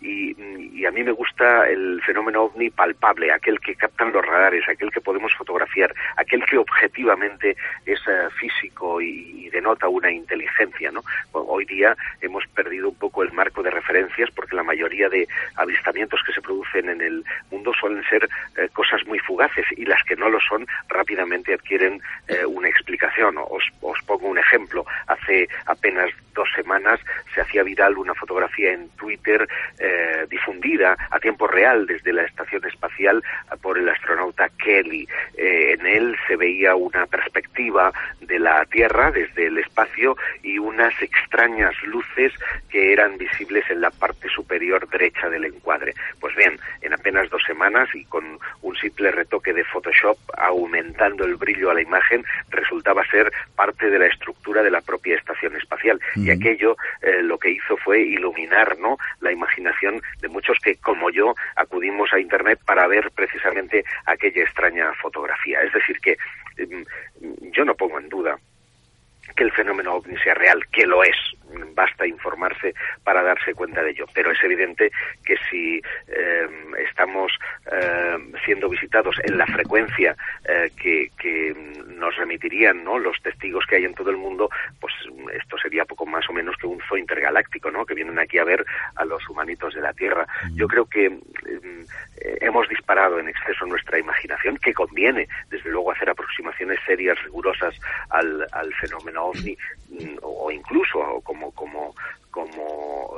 y, 0.00 0.84
a 0.84 0.90
mí 0.90 1.02
me 1.02 1.12
gusta 1.12 1.66
el 1.66 2.02
fenómeno 2.02 2.42
ovni 2.42 2.68
palpable, 2.68 3.32
aquel 3.32 3.58
que 3.58 3.74
captan 3.74 4.12
los 4.12 4.24
radares, 4.24 4.68
aquel 4.68 4.90
que 4.90 5.00
podemos 5.00 5.34
fotografiar, 5.34 5.94
aquel 6.16 6.44
que 6.44 6.58
objetivamente 6.58 7.56
es 7.86 8.00
eh, 8.06 8.28
físico 8.38 9.00
y, 9.00 9.46
y 9.46 9.50
denota 9.50 9.88
una 9.88 10.10
inteligencia. 10.10 10.90
¿no? 10.90 11.02
Hoy 11.32 11.64
día 11.64 11.96
hemos 12.20 12.46
perdido 12.48 12.90
un 12.90 12.96
poco 12.96 13.22
el 13.22 13.32
marco 13.32 13.62
de 13.62 13.70
referencias 13.70 14.30
porque 14.30 14.56
la 14.56 14.62
mayoría 14.62 15.08
de 15.08 15.26
avistamientos 15.56 16.20
que 16.26 16.32
se 16.32 16.42
producen 16.42 16.88
en 16.88 17.00
el 17.00 17.24
mundo 17.50 17.72
suelen 17.78 18.04
ser 18.04 18.28
eh, 18.56 18.68
cosas 18.72 19.04
muy 19.06 19.18
fugaces 19.20 19.64
y 19.76 19.84
las 19.84 20.02
que 20.04 20.16
no 20.16 20.28
lo 20.28 20.40
son 20.40 20.66
rápidamente 20.88 21.54
adquieren 21.54 22.00
eh, 22.28 22.44
una 22.44 22.68
explicación. 22.68 23.36
Os, 23.38 23.64
os 23.80 23.98
pongo 24.06 24.28
un 24.28 24.38
ejemplo. 24.38 24.84
Hace 25.06 25.48
apenas 25.66 26.10
dos 26.34 26.48
semanas 26.54 27.00
se 27.34 27.40
hacía 27.40 27.62
viral 27.62 27.96
una 27.96 28.14
fotografía 28.14 28.72
en 28.72 28.88
Twitter 28.90 29.48
eh, 29.78 30.26
difundida 30.28 30.96
a 31.10 31.18
tiempo 31.18 31.46
real 31.46 31.86
desde 31.86 32.12
la 32.12 32.24
estación 32.24 32.64
espacial 32.66 33.22
por 33.62 33.78
el 33.78 33.88
astronauta 33.88 34.48
Kelly. 34.58 35.08
Eh, 35.36 35.76
en 35.78 35.86
él 35.86 36.16
se 36.26 36.36
veía 36.36 36.74
una 36.74 37.06
perspectiva 37.06 37.92
de 38.20 38.38
la 38.38 38.64
Tierra 38.66 39.10
desde 39.10 39.46
el 39.46 39.58
espacio 39.58 40.16
y 40.42 40.58
unas 40.58 41.00
extrañas 41.00 41.74
luces 41.84 42.32
que 42.68 42.92
eran 42.92 43.16
visibles 43.16 43.64
en 43.70 43.80
la 43.80 43.90
parte 43.90 44.28
superior 44.28 44.88
derecha 44.88 45.28
del 45.28 45.44
encuadre. 45.44 45.94
Pues 46.20 46.34
bien, 46.34 46.58
en 46.82 46.92
apenas 46.92 47.30
dos 47.30 47.42
semanas 47.46 47.88
y 47.94 48.04
con 48.04 48.38
un 48.62 48.76
simple 48.76 49.10
retoque 49.10 49.52
de 49.52 49.64
Photoshop 49.64 50.18
aumentando 50.36 51.24
el 51.24 51.36
brillo 51.36 51.70
a 51.70 51.74
la 51.74 51.82
imagen, 51.82 52.24
resultaba 52.50 53.04
ser 53.06 53.32
parte 53.54 53.88
de 53.90 53.98
la 53.98 54.06
estructura 54.06 54.62
de 54.62 54.70
la 54.70 54.80
propia 54.80 55.16
estación 55.16 55.56
espacial. 55.56 56.00
Y 56.24 56.30
aquello 56.30 56.76
eh, 57.02 57.22
lo 57.22 57.38
que 57.38 57.50
hizo 57.50 57.76
fue 57.76 58.00
iluminar 58.00 58.78
¿no? 58.78 58.96
la 59.20 59.32
imaginación 59.32 60.00
de 60.20 60.28
muchos 60.28 60.58
que, 60.62 60.76
como 60.76 61.10
yo, 61.10 61.34
acudimos 61.56 62.12
a 62.12 62.20
Internet 62.20 62.60
para 62.64 62.86
ver 62.86 63.10
precisamente 63.10 63.84
aquella 64.06 64.42
extraña 64.42 64.92
fotografía. 64.94 65.60
Es 65.60 65.72
decir, 65.72 66.00
que 66.00 66.16
em, 66.56 66.84
yo 67.52 67.64
no 67.64 67.74
pongo 67.74 67.98
en 67.98 68.08
duda 68.08 68.38
que 69.36 69.44
el 69.44 69.52
fenómeno 69.52 69.94
ovni 69.94 70.16
sea 70.18 70.34
real, 70.34 70.66
que 70.70 70.86
lo 70.86 71.02
es. 71.02 71.16
Basta 71.74 72.06
informarse 72.06 72.74
para 73.02 73.22
darse 73.22 73.54
cuenta 73.54 73.82
de 73.82 73.90
ello. 73.90 74.06
Pero 74.14 74.30
es 74.30 74.42
evidente 74.42 74.90
que 75.24 75.36
si 75.50 75.82
eh, 76.08 76.48
estamos 76.88 77.32
eh, 77.70 78.16
siendo 78.44 78.68
visitados 78.68 79.16
en 79.22 79.38
la 79.38 79.46
frecuencia 79.46 80.16
eh, 80.48 80.70
que, 80.80 81.10
que 81.18 81.54
nos 81.86 82.16
remitirían 82.16 82.84
¿no? 82.84 82.98
los 82.98 83.20
testigos 83.22 83.64
que 83.66 83.76
hay 83.76 83.84
en 83.84 83.94
todo 83.94 84.10
el 84.10 84.16
mundo, 84.16 84.48
pues 84.80 84.92
esto 85.32 85.58
sería 85.58 85.84
poco 85.84 86.06
más 86.06 86.28
o 86.28 86.32
menos 86.32 86.56
que 86.56 86.66
un 86.66 86.80
zoo 86.88 86.96
intergaláctico, 86.96 87.70
¿no? 87.70 87.84
que 87.86 87.94
vienen 87.94 88.18
aquí 88.18 88.38
a 88.38 88.44
ver 88.44 88.64
a 88.96 89.04
los 89.04 89.28
humanitos 89.28 89.74
de 89.74 89.80
la 89.80 89.92
Tierra. 89.92 90.26
Yo 90.54 90.68
creo 90.68 90.86
que 90.86 91.18
hemos 92.40 92.68
disparado 92.68 93.18
en 93.18 93.28
exceso 93.28 93.66
nuestra 93.66 93.98
imaginación, 93.98 94.56
que 94.58 94.72
conviene, 94.72 95.28
desde 95.50 95.70
luego, 95.70 95.92
hacer 95.92 96.08
aproximaciones 96.10 96.78
serias, 96.86 97.22
rigurosas 97.22 97.74
al, 98.10 98.46
al 98.52 98.72
fenómeno 98.74 99.24
ovni, 99.26 99.56
o 100.22 100.50
incluso 100.50 101.20
como 101.22 101.50
como 101.52 101.94
como 102.30 103.14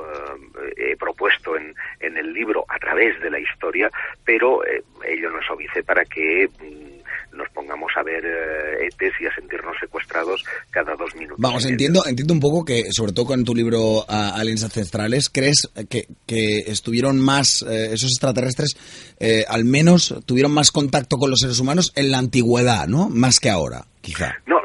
eh, 0.60 0.92
he 0.92 0.96
propuesto 0.96 1.56
en, 1.56 1.74
en 2.00 2.18
el 2.18 2.34
libro 2.34 2.66
a 2.68 2.78
través 2.78 3.18
de 3.20 3.30
la 3.30 3.40
historia, 3.40 3.90
pero 4.24 4.62
eh, 4.66 4.82
ello 5.08 5.30
nos 5.30 5.50
obedece 5.50 5.82
para 5.82 6.04
que 6.04 6.48
mm, 6.48 6.96
nos 7.36 7.48
pongamos 7.50 7.92
a 7.96 8.02
ver 8.02 8.24
eh, 8.24 8.86
ETs 8.86 9.20
y 9.20 9.26
a 9.26 9.34
sentirnos 9.34 9.76
secuestrados 9.78 10.44
cada 10.70 10.94
dos 10.96 11.14
minutos. 11.14 11.38
Vamos, 11.38 11.64
entiendo, 11.66 12.02
entiendo 12.06 12.34
un 12.34 12.40
poco 12.40 12.64
que, 12.64 12.84
sobre 12.90 13.12
todo 13.12 13.26
con 13.26 13.44
tu 13.44 13.54
libro 13.54 14.04
Aliens 14.08 14.64
Ancestrales, 14.64 15.28
¿crees 15.28 15.70
que, 15.88 16.06
que 16.26 16.58
estuvieron 16.66 17.20
más, 17.20 17.62
eh, 17.62 17.92
esos 17.92 18.10
extraterrestres, 18.10 18.76
eh, 19.20 19.44
al 19.48 19.64
menos 19.64 20.14
tuvieron 20.26 20.52
más 20.52 20.70
contacto 20.70 21.16
con 21.16 21.30
los 21.30 21.40
seres 21.40 21.60
humanos 21.60 21.92
en 21.94 22.10
la 22.10 22.18
antigüedad, 22.18 22.86
¿no? 22.88 23.08
Más 23.08 23.38
que 23.38 23.50
ahora, 23.50 23.84
quizá. 24.00 24.36
No, 24.46 24.56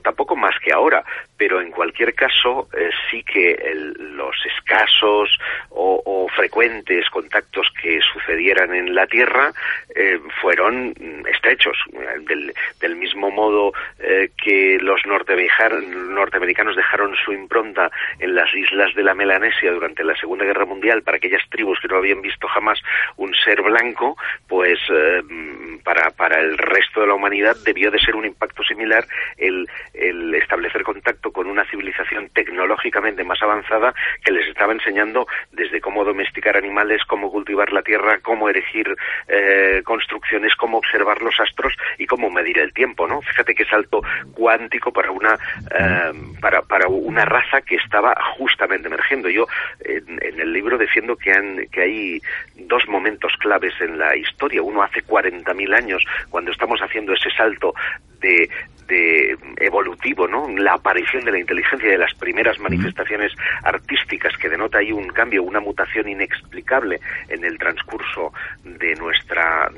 tampoco 0.00 0.36
más 0.36 0.54
que 0.62 0.72
ahora, 0.72 1.04
pero 1.36 1.60
en 1.60 1.70
cualquier 1.70 2.14
caso 2.14 2.68
eh, 2.76 2.90
sí 3.10 3.22
que 3.22 3.56
los 3.74 4.34
escasos 4.46 5.38
o 5.70 6.26
frecuentes 6.34 7.08
contactos 7.10 7.68
que 7.80 8.00
sucedieran 8.12 8.74
en 8.74 8.94
la 8.94 9.06
Tierra 9.06 9.52
eh, 9.94 10.18
fueron 10.40 10.94
mm, 10.98 11.26
estrechos. 11.26 11.76
Eh, 11.92 12.20
Del, 12.20 12.52
del 12.80 12.96
mismo 12.96 13.30
modo 13.30 13.72
eh, 13.98 14.30
que 14.42 14.78
los 14.80 15.00
norteamericanos 15.06 16.76
dejaron 16.76 17.14
su 17.16 17.32
impronta 17.32 17.90
en 18.18 18.34
las 18.34 18.52
islas 18.54 18.94
de 18.94 19.02
la 19.02 19.14
Melanesia 19.14 19.72
durante 19.72 20.04
la 20.04 20.14
Segunda 20.16 20.44
Guerra 20.44 20.64
Mundial 20.64 21.02
para 21.02 21.16
aquellas 21.16 21.42
tribus 21.50 21.78
que 21.80 21.88
no 21.88 21.96
habían 21.96 22.22
visto 22.22 22.46
jamás 22.48 22.78
un 23.16 23.34
ser 23.34 23.62
blanco, 23.62 24.16
pues 24.48 24.78
eh, 24.90 25.22
mm, 25.22 25.78
para, 25.78 26.10
para 26.10 26.40
el 26.40 26.56
resto 26.58 27.00
de 27.00 27.06
la 27.06 27.14
humanidad 27.14 27.56
debió 27.64 27.90
de 27.90 27.98
ser 27.98 28.16
un 28.16 28.26
impacto 28.26 28.62
similar 28.62 29.04
el, 29.36 29.68
el 29.94 30.34
establecer 30.34 30.82
contacto 30.82 31.32
con 31.32 31.46
una 31.46 31.64
civilización 31.64 32.28
tecnológicamente 32.30 33.24
más 33.24 33.42
avanzada 33.42 33.94
que 34.24 34.32
les 34.32 34.46
estaba 34.48 34.72
enseñando 34.72 35.26
desde 35.52 35.80
cómo 35.80 36.04
domesticar 36.04 36.56
animales, 36.56 37.02
cómo 37.06 37.30
cultivar 37.30 37.72
la 37.72 37.82
tierra, 37.82 38.18
cómo 38.22 38.48
erigir 38.48 38.94
eh, 39.28 39.79
construcciones, 39.82 40.54
cómo 40.56 40.78
observar 40.78 41.22
los 41.22 41.38
astros 41.40 41.74
y 41.98 42.06
cómo 42.06 42.30
medir 42.30 42.58
el 42.58 42.72
tiempo, 42.72 43.06
¿no? 43.06 43.20
Fíjate 43.22 43.54
qué 43.54 43.64
salto 43.64 44.02
cuántico 44.32 44.92
para 44.92 45.10
una 45.10 45.34
eh, 45.70 46.12
para, 46.40 46.62
para 46.62 46.88
una 46.88 47.24
raza 47.24 47.60
que 47.62 47.76
estaba 47.76 48.14
justamente 48.36 48.88
emergiendo. 48.88 49.28
Yo 49.28 49.46
en, 49.80 50.18
en 50.22 50.40
el 50.40 50.52
libro 50.52 50.78
defiendo 50.78 51.16
que 51.16 51.32
han 51.32 51.66
que 51.70 51.82
hay 51.82 52.22
dos 52.56 52.86
momentos 52.88 53.32
claves 53.38 53.74
en 53.80 53.98
la 53.98 54.16
historia. 54.16 54.62
Uno 54.62 54.82
hace 54.82 55.02
40.000 55.02 55.76
años, 55.76 56.04
cuando 56.28 56.50
estamos 56.50 56.80
haciendo 56.80 57.12
ese 57.14 57.30
salto 57.30 57.74
de, 58.20 58.48
de 58.90 59.38
evolutivo, 59.58 60.26
¿no? 60.26 60.48
La 60.48 60.74
aparición 60.74 61.24
de 61.24 61.32
la 61.32 61.38
inteligencia 61.38 61.88
y 61.88 61.92
de 61.92 61.98
las 61.98 62.12
primeras 62.14 62.58
manifestaciones 62.58 63.32
artísticas 63.62 64.36
que 64.36 64.48
denota 64.48 64.78
ahí 64.78 64.90
un 64.90 65.08
cambio, 65.08 65.42
una 65.42 65.60
mutación 65.60 66.08
inexplicable 66.08 67.00
en 67.28 67.44
el 67.44 67.56
transcurso 67.56 68.32
de 68.64 68.94
nuestra 68.96 69.70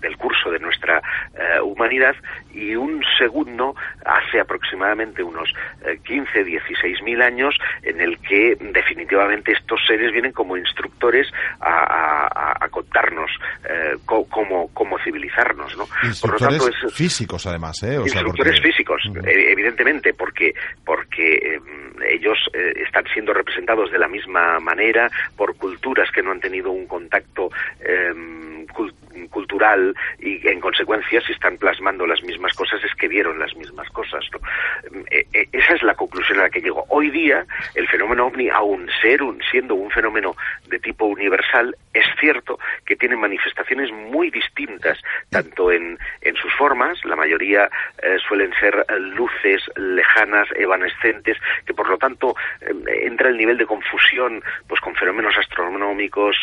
del 0.00 0.16
curso 0.16 0.50
de 0.50 0.60
nuestra 0.60 0.98
eh, 1.34 1.60
humanidad 1.60 2.14
y 2.54 2.76
un 2.76 3.02
segundo 3.18 3.74
hace 4.04 4.40
aproximadamente 4.40 5.22
unos 5.22 5.52
15, 6.04 6.44
16 6.44 7.02
mil 7.02 7.20
años 7.22 7.54
en 7.82 8.00
el 8.00 8.18
que 8.18 8.56
definitivamente 8.60 9.52
estos 9.52 9.80
seres 9.86 10.12
vienen 10.12 10.32
como 10.32 10.56
instructores 10.56 11.26
a, 11.60 12.68
contarnos 12.70 13.30
eh, 13.68 13.96
cómo, 14.06 14.70
cómo 14.72 14.96
civilizarnos, 15.02 15.76
¿no? 15.76 15.86
Por 16.20 16.32
lo 16.32 16.38
tanto, 16.38 16.68
es, 16.68 16.94
físicos 16.94 17.44
además, 17.46 17.82
¿eh? 17.82 17.96
instructores 18.00 18.59
físicos, 18.60 19.02
eh, 19.24 19.52
evidentemente, 19.52 20.14
porque 20.14 20.54
porque 20.84 21.56
em, 21.56 22.02
ellos 22.08 22.38
eh, 22.52 22.74
están 22.84 23.04
siendo 23.12 23.32
representados 23.32 23.90
de 23.90 23.98
la 23.98 24.08
misma 24.08 24.60
manera 24.60 25.10
por 25.36 25.56
culturas 25.56 26.10
que 26.10 26.22
no 26.22 26.30
han 26.30 26.40
tenido 26.40 26.70
un 26.70 26.86
contacto 26.86 27.50
em, 27.80 28.66
cultural 29.30 29.94
y 30.18 30.46
en 30.48 30.60
consecuencia 30.60 31.20
si 31.20 31.32
están 31.32 31.56
plasmando 31.56 32.06
las 32.06 32.22
mismas 32.22 32.54
cosas 32.54 32.82
es 32.84 32.94
que 32.94 33.08
vieron 33.08 33.38
las 33.38 33.54
mismas 33.56 33.88
cosas. 33.90 34.24
Eh, 35.10 35.26
eh, 35.32 35.48
esa 35.52 35.74
es 35.74 35.82
la 35.82 35.94
conclusión 35.94 36.38
a 36.38 36.42
la 36.42 36.50
que 36.50 36.60
llego. 36.60 36.84
Hoy 36.88 37.10
día 37.10 37.44
el 37.74 37.88
fenómeno 37.88 38.26
ovni, 38.26 38.48
aun 38.48 38.88
ser 39.00 39.22
un, 39.22 39.40
siendo 39.50 39.74
un 39.74 39.90
fenómeno 39.90 40.36
de 40.68 40.78
tipo 40.78 41.06
universal, 41.06 41.76
es 41.92 42.06
cierto 42.18 42.58
que 42.84 42.96
tiene 42.96 43.16
manifestaciones 43.16 43.90
muy 43.92 44.30
distintas, 44.30 44.98
tanto 45.30 45.72
en, 45.72 45.98
en 46.20 46.36
sus 46.36 46.52
formas, 46.54 46.98
la 47.04 47.16
mayoría 47.16 47.68
suelen 48.28 48.52
ser 48.60 48.84
luces 48.98 49.62
lejanas, 49.76 50.48
evanescentes, 50.56 51.36
que 51.66 51.74
por 51.74 51.88
lo 51.88 51.98
tanto 51.98 52.34
entra 52.86 53.28
el 53.28 53.36
nivel 53.36 53.58
de 53.58 53.66
confusión 53.66 54.42
pues 54.68 54.80
con 54.80 54.94
fenómenos 54.94 55.36
astronómicos, 55.36 56.36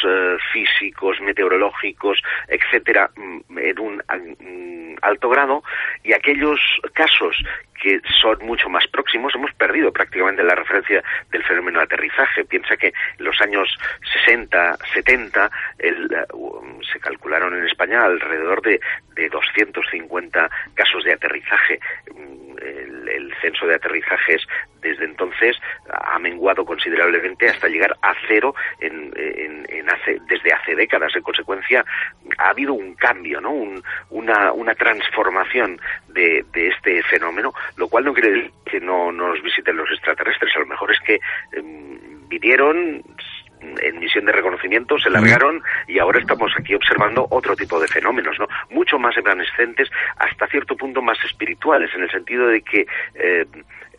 físicos, 0.52 1.20
meteorológicos, 1.22 2.22
etcétera, 2.58 3.10
mm, 3.16 3.58
en 3.58 3.80
un 3.80 3.96
mm, 3.98 4.98
alto 5.02 5.30
grado, 5.30 5.64
y 6.04 6.14
aquellos 6.14 6.60
casos 6.94 7.36
que 7.82 8.02
son 8.22 8.40
mucho 8.46 8.70
más 8.70 8.88
próximos, 8.88 9.34
hemos 9.36 9.54
perdido 9.54 9.92
prácticamente 9.92 10.44
la 10.44 10.56
referencia 10.56 11.04
del 11.32 11.44
fenómeno 11.44 11.80
de 11.80 11.86
aterrizaje. 11.86 12.44
Piensa 12.46 12.76
que 12.76 12.88
en 12.88 13.26
los 13.26 13.40
años 13.42 13.70
60, 14.26 14.78
70, 14.94 15.52
el, 15.78 16.10
uh, 16.34 16.82
se 16.92 17.00
calcularon 17.00 17.56
en 17.56 17.66
España 17.66 18.04
alrededor 18.04 18.62
de, 18.62 18.80
de 19.16 19.30
250 19.30 20.50
casos 20.74 21.04
de 21.04 21.14
aterrizaje. 21.14 21.80
Mm, 22.14 22.58
el, 22.58 23.10
el, 23.10 23.34
censo 23.42 23.68
de 23.68 23.76
aterrizajes 23.76 24.42
desde 24.82 25.06
entonces 25.06 25.56
ha 25.90 26.20
menguado 26.20 26.66
considerablemente 26.66 27.50
hasta 27.50 27.68
llegar 27.68 27.96
a 28.02 28.14
cero 28.28 28.56
en, 28.80 29.14
en, 29.16 29.66
en 29.70 29.90
hace, 29.90 30.20
desde 30.28 30.54
hace 30.54 30.76
décadas. 30.76 31.16
En 31.16 31.24
consecuencia, 31.24 31.84
ha 32.38 32.50
habido 32.50 32.74
un 32.74 32.94
cambio, 32.96 33.42
¿no? 33.42 33.52
Un, 33.52 33.84
una, 34.10 34.76
transformación 34.76 35.80
de, 36.10 36.46
de 36.54 36.68
este 36.68 37.02
fenómeno 37.04 37.54
lo 37.78 37.88
cual 37.88 38.06
no 38.06 38.14
quiere 38.14 38.32
decir 38.32 38.52
que 38.66 38.80
no 38.80 39.12
nos 39.12 39.42
visiten 39.42 39.78
los 39.78 39.90
extraterrestres, 39.92 40.56
a 40.56 40.60
lo 40.60 40.66
mejor 40.66 40.92
es 40.92 41.00
que 41.00 41.20
em, 41.54 42.28
vinieron 42.28 43.04
en 43.60 44.00
misión 44.00 44.26
de 44.26 44.32
reconocimiento, 44.32 45.00
se 45.00 45.10
largaron 45.10 45.64
y 45.88 45.98
ahora 45.98 46.20
estamos 46.20 46.52
aquí 46.60 46.76
observando 46.76 47.26
otro 47.32 47.56
tipo 47.56 47.80
de 47.80 47.88
fenómenos, 47.88 48.38
¿no? 48.40 48.48
Mucho 48.70 49.00
más 49.00 49.18
evanescentes, 49.18 49.90
hasta 50.18 50.48
cierto 50.48 50.76
punto 50.76 51.02
más 51.02 51.18
espirituales, 51.24 51.90
en 51.96 52.04
el 52.04 52.12
sentido 52.12 52.48
de 52.48 52.62
que 52.62 52.86
eh, 53.16 53.46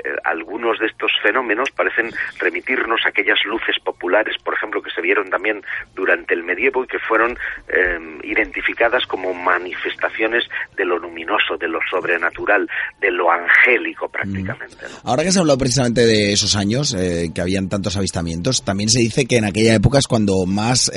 eh, 0.05 0.11
algunos 0.25 0.79
de 0.79 0.87
estos 0.87 1.11
fenómenos 1.23 1.71
parecen 1.71 2.11
remitirnos 2.39 3.01
a 3.05 3.09
aquellas 3.09 3.39
luces 3.45 3.77
populares, 3.83 4.37
por 4.45 4.55
ejemplo, 4.55 4.81
que 4.81 4.91
se 4.91 5.01
vieron 5.01 5.29
también 5.29 5.63
durante 5.95 6.35
el 6.35 6.45
medievo 6.45 6.85
y 6.85 6.87
que 6.87 6.99
fueron 7.01 7.37
eh, 7.69 7.99
identificadas 8.23 9.07
como 9.07 9.35
manifestaciones 9.35 10.45
de 10.77 10.85
lo 10.85 10.99
luminoso, 10.99 11.57
de 11.59 11.69
lo 11.69 11.81
sobrenatural, 11.91 12.69
de 13.01 13.11
lo 13.11 13.31
angélico 13.31 14.09
prácticamente. 14.09 14.77
Ahora 15.03 15.25
que 15.25 15.33
se 15.33 15.39
ha 15.39 15.41
hablado 15.41 15.59
precisamente 15.59 16.07
de 16.07 16.33
esos 16.33 16.55
años, 16.55 16.95
eh, 16.95 17.31
que 17.35 17.41
habían 17.41 17.69
tantos 17.69 17.97
avistamientos, 17.97 18.65
también 18.65 18.89
se 18.91 19.01
dice 19.01 19.27
que 19.27 19.39
en 19.39 19.47
aquella 19.47 19.75
época 19.75 19.99
es 19.99 20.07
cuando 20.07 20.47
más 20.47 20.93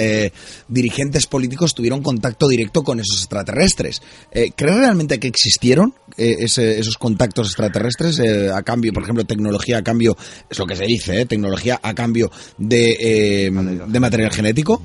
dirigentes 0.68 1.28
políticos 1.28 1.74
tuvieron 1.74 2.04
contacto 2.04 2.48
directo 2.48 2.84
con 2.84 3.00
esos 3.00 3.20
extraterrestres. 3.20 4.02
¿Crees 4.32 4.78
realmente 4.78 5.20
que 5.20 5.28
existieron 5.28 5.94
esos 6.18 6.98
contactos 6.98 7.48
extraterrestres 7.48 8.20
a 8.54 8.62
cambio 8.64 8.91
por 8.92 9.04
ejemplo, 9.04 9.24
tecnología 9.26 9.78
a 9.78 9.84
cambio, 9.84 10.16
es 10.50 10.60
lo 10.60 10.66
que 10.66 10.76
se 10.76 10.86
dice, 10.86 11.22
¿eh? 11.22 11.26
tecnología 11.26 11.80
a 11.82 11.94
cambio 11.94 12.30
de, 12.58 12.92
eh, 13.00 13.50
de 13.52 14.00
material 14.00 14.32
genético? 14.32 14.82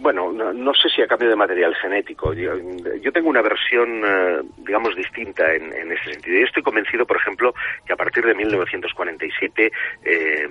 Bueno, 0.00 0.32
no, 0.32 0.72
sé 0.74 0.88
si 0.94 1.02
a 1.02 1.08
cambio 1.08 1.28
de 1.28 1.34
material 1.34 1.74
genético. 1.74 2.32
Yo, 2.32 3.12
tengo 3.12 3.28
una 3.28 3.42
versión, 3.42 4.00
eh, 4.04 4.42
digamos, 4.58 4.94
distinta 4.94 5.52
en, 5.52 5.72
en, 5.74 5.90
ese 5.90 6.12
sentido. 6.12 6.38
Yo 6.38 6.46
estoy 6.46 6.62
convencido, 6.62 7.04
por 7.04 7.16
ejemplo, 7.16 7.52
que 7.84 7.92
a 7.92 7.96
partir 7.96 8.24
de 8.24 8.34
1947 8.34 9.72
eh, 10.04 10.48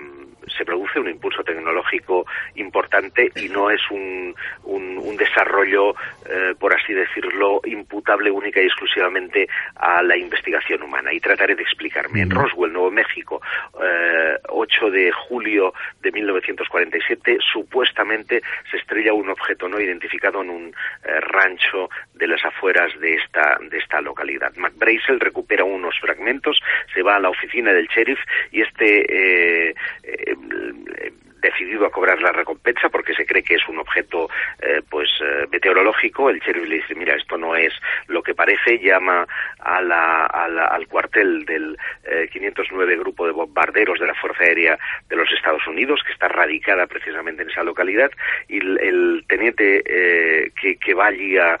se 0.56 0.64
produce 0.64 0.98
un 0.98 1.08
impulso 1.08 1.42
tecnológico 1.42 2.26
importante 2.56 3.30
y 3.36 3.48
no 3.48 3.70
es 3.70 3.80
un, 3.90 4.34
un, 4.64 5.16
desarrollo, 5.16 5.96
eh, 6.30 6.54
por 6.58 6.72
así 6.74 6.92
decirlo, 6.92 7.60
imputable 7.64 8.30
única 8.30 8.60
y 8.62 8.66
exclusivamente 8.66 9.48
a 9.74 10.00
la 10.02 10.16
investigación 10.16 10.82
humana. 10.82 11.12
Y 11.12 11.18
trataré 11.18 11.56
de 11.56 11.62
explicarme. 11.62 12.22
En 12.22 12.30
Roswell, 12.30 12.72
Nuevo 12.72 12.90
México, 12.90 13.40
8 14.48 14.86
eh, 14.86 14.90
de 14.90 15.12
julio 15.12 15.74
de 16.00 16.12
1947, 16.12 17.38
supuestamente 17.52 18.42
se 18.70 18.76
estrella 18.76 19.12
un 19.12 19.28
objeto 19.28 19.68
no 19.68 19.80
identificado 19.80 20.42
en 20.42 20.50
un 20.50 20.74
eh, 21.04 21.20
rancho 21.20 21.90
de 22.14 22.28
las 22.28 22.44
afueras 22.44 22.96
de 23.00 23.14
esta, 23.14 23.58
de 23.68 23.78
esta 23.78 24.00
localidad. 24.00 24.54
McBrazel 24.56 25.18
recupera 25.18 25.64
unos 25.64 25.98
fragmentos, 26.00 26.60
se 26.94 27.02
va 27.02 27.16
a 27.16 27.20
la 27.20 27.30
oficina 27.30 27.72
del 27.72 27.88
sheriff 27.88 28.20
y 28.52 28.62
este 28.62 29.74
eh, 30.30 31.12
decidido 31.40 31.86
a 31.86 31.90
cobrar 31.90 32.20
la 32.20 32.32
recompensa 32.32 32.88
porque 32.88 33.14
se 33.14 33.26
cree 33.26 33.42
que 33.42 33.54
es 33.54 33.68
un 33.68 33.78
objeto 33.78 34.28
eh, 34.60 34.82
pues 34.88 35.08
eh, 35.20 35.46
meteorológico 35.50 36.30
el 36.30 36.40
sheriff 36.40 36.66
le 36.66 36.76
dice 36.76 36.94
mira 36.94 37.14
esto 37.14 37.36
no 37.36 37.54
es 37.54 37.72
lo 38.06 38.22
que 38.22 38.34
parece 38.34 38.78
llama 38.78 39.26
a 39.58 39.80
la, 39.80 40.24
al 40.26 40.86
cuartel 40.88 41.44
del 41.44 41.76
509 42.32 42.92
eh, 42.92 42.96
grupo 42.96 43.26
de 43.26 43.32
bombarderos 43.32 43.98
de 43.98 44.06
la 44.06 44.14
fuerza 44.14 44.44
aérea 44.44 44.78
de 45.08 45.16
los 45.16 45.30
Estados 45.32 45.66
Unidos 45.66 46.00
que 46.06 46.12
está 46.12 46.28
radicada 46.28 46.86
precisamente 46.86 47.42
en 47.42 47.50
esa 47.50 47.62
localidad 47.62 48.10
y 48.48 48.58
el, 48.58 49.24
teniente 49.28 49.82
que, 50.60 50.76
que, 50.76 50.94
va 50.94 51.06
allí 51.06 51.36
a, 51.36 51.58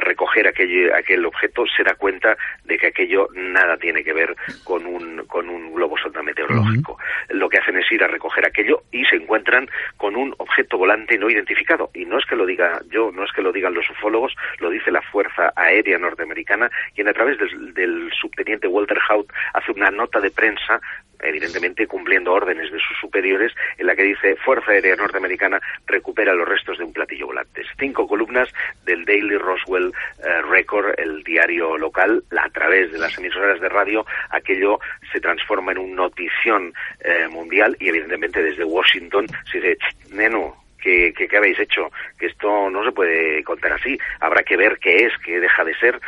recoger 0.00 0.46
aquel, 0.48 0.92
aquel 0.92 1.24
objeto 1.24 1.64
se 1.66 1.82
da 1.82 1.94
cuenta 1.94 2.36
de 2.64 2.78
que 2.78 2.88
aquello 2.88 3.28
nada 3.34 3.76
tiene 3.76 4.04
que 4.04 4.12
ver 4.12 4.34
con 4.64 4.86
un 4.86 5.24
con 5.26 5.48
un 5.48 5.72
globo 5.72 5.96
sonda 5.96 6.22
meteorológico 6.22 6.98
lo 7.30 7.48
que 7.48 7.58
hacen 7.58 7.76
es 7.78 7.90
ir 7.90 8.02
a 8.02 8.08
recoger 8.08 8.46
aquello 8.46 8.82
y 8.92 9.04
se 9.08 9.16
encuentran 9.16 9.68
con 9.96 10.16
un 10.16 10.34
objeto 10.38 10.78
volante 10.78 11.18
no 11.18 11.30
identificado. 11.30 11.90
Y 11.94 12.04
no 12.04 12.18
es 12.18 12.26
que 12.26 12.36
lo 12.36 12.46
diga 12.46 12.80
yo, 12.90 13.10
no 13.12 13.24
es 13.24 13.32
que 13.32 13.42
lo 13.42 13.52
digan 13.52 13.74
los 13.74 13.88
ufólogos, 13.90 14.34
lo 14.58 14.70
dice 14.70 14.90
la 14.90 15.02
Fuerza 15.02 15.52
Aérea 15.56 15.98
Norteamericana, 15.98 16.70
quien 16.94 17.08
a 17.08 17.12
través 17.12 17.38
del, 17.38 17.74
del 17.74 18.10
subteniente 18.12 18.68
Walter 18.68 18.98
Haut 19.08 19.30
hace 19.54 19.72
una 19.72 19.90
nota 19.90 20.20
de 20.20 20.30
prensa 20.30 20.80
evidentemente 21.20 21.86
cumpliendo 21.86 22.32
órdenes 22.32 22.70
de 22.70 22.78
sus 22.78 22.96
superiores, 23.00 23.52
en 23.76 23.86
la 23.86 23.96
que 23.96 24.02
dice 24.02 24.36
Fuerza 24.36 24.72
Aérea 24.72 24.96
Norteamericana 24.96 25.60
recupera 25.86 26.34
los 26.34 26.48
restos 26.48 26.78
de 26.78 26.84
un 26.84 26.92
platillo 26.92 27.26
volante. 27.26 27.62
Cinco 27.78 28.06
columnas 28.06 28.48
del 28.84 29.04
Daily 29.04 29.36
Roswell 29.36 29.92
eh, 30.24 30.42
Record, 30.42 30.94
el 30.98 31.22
diario 31.24 31.76
local, 31.76 32.22
a 32.36 32.48
través 32.50 32.92
de 32.92 32.98
las 32.98 33.16
emisoras 33.18 33.60
de 33.60 33.68
radio, 33.68 34.04
aquello 34.30 34.78
se 35.12 35.20
transforma 35.20 35.72
en 35.72 35.78
una 35.78 36.02
notición 36.02 36.72
eh, 37.00 37.28
mundial 37.28 37.76
y 37.80 37.88
evidentemente 37.88 38.42
desde 38.42 38.64
Washington 38.64 39.26
se 39.50 39.60
dice, 39.60 39.78
neno, 40.10 40.56
¿Qué, 40.80 41.12
¿qué, 41.12 41.36
habéis 41.36 41.58
hecho? 41.58 41.90
Que 42.16 42.26
esto 42.26 42.70
no 42.70 42.84
se 42.84 42.92
puede 42.92 43.42
contar 43.42 43.72
así. 43.72 43.98
Habrá 44.20 44.44
que 44.44 44.56
ver 44.56 44.78
qué 44.78 45.06
es, 45.06 45.12
qué 45.24 45.40
deja 45.40 45.64
de 45.64 45.74
ser. 45.74 46.00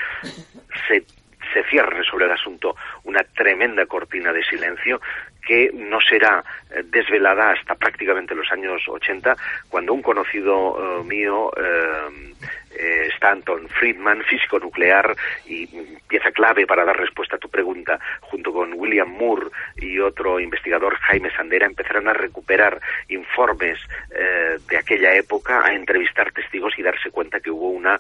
Se 0.87 1.03
se 1.53 1.65
cierre 1.65 2.05
sobre 2.05 2.27
el 2.27 2.33
asunto 2.33 2.77
una 3.05 3.23
tremenda 3.23 3.87
cortina 3.87 4.33
de 4.33 4.45
silencio 4.45 5.01
que 5.47 5.71
no 5.75 6.01
será 6.01 6.45
eh, 6.71 6.83
desvelada 6.85 7.53
hasta 7.53 7.75
prácticamente 7.75 8.35
los 8.35 8.51
años 8.53 8.83
80, 8.87 9.37
cuando 9.69 9.95
un 9.95 10.03
conocido 10.03 11.01
eh, 11.01 11.05
mío, 11.05 11.51
eh, 11.57 12.35
Stanton 13.17 13.69
Friedman, 13.69 14.23
físico 14.25 14.59
nuclear 14.59 15.15
y 15.47 15.67
pieza 16.09 16.31
clave 16.31 16.67
para 16.67 16.85
dar 16.85 16.97
respuesta 16.97 17.37
a 17.37 17.39
tu 17.39 17.49
pregunta, 17.49 17.99
junto 18.21 18.53
con 18.53 18.73
William 18.75 19.09
Moore 19.09 19.49
y 19.77 19.99
otro 19.99 20.41
investigador, 20.41 20.97
Jaime 21.01 21.31
Sandera, 21.35 21.67
empezaron 21.67 22.09
a 22.09 22.13
recuperar 22.13 22.81
informes 23.09 23.79
de 24.69 24.77
aquella 24.77 25.15
época, 25.15 25.65
a 25.65 25.75
entrevistar 25.75 26.33
testigos 26.33 26.79
y 26.79 26.83
darse 26.83 27.11
cuenta 27.11 27.41
que 27.41 27.51
hubo 27.51 27.71
una 27.71 27.99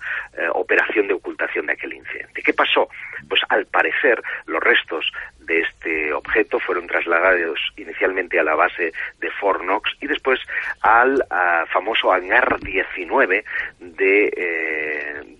operación 0.52 1.08
de 1.08 1.14
ocultación 1.14 1.66
de 1.66 1.72
aquel 1.72 1.94
incidente. 1.94 2.42
¿Qué 2.42 2.52
pasó? 2.52 2.88
pues 3.28 3.42
al 3.48 3.66
parecer 3.66 4.22
los 4.46 4.62
restos 4.62 5.10
de 5.40 5.60
este 5.60 6.12
objeto 6.12 6.58
fueron 6.60 6.86
trasladados 6.86 7.58
inicialmente 7.76 8.38
a 8.38 8.44
la 8.44 8.54
base 8.54 8.92
de 9.18 9.30
Fort 9.32 9.62
Knox 9.62 9.90
y 10.00 10.06
después 10.06 10.40
al 10.80 11.24
famoso 11.72 12.12
hangar 12.12 12.60
19 12.60 13.44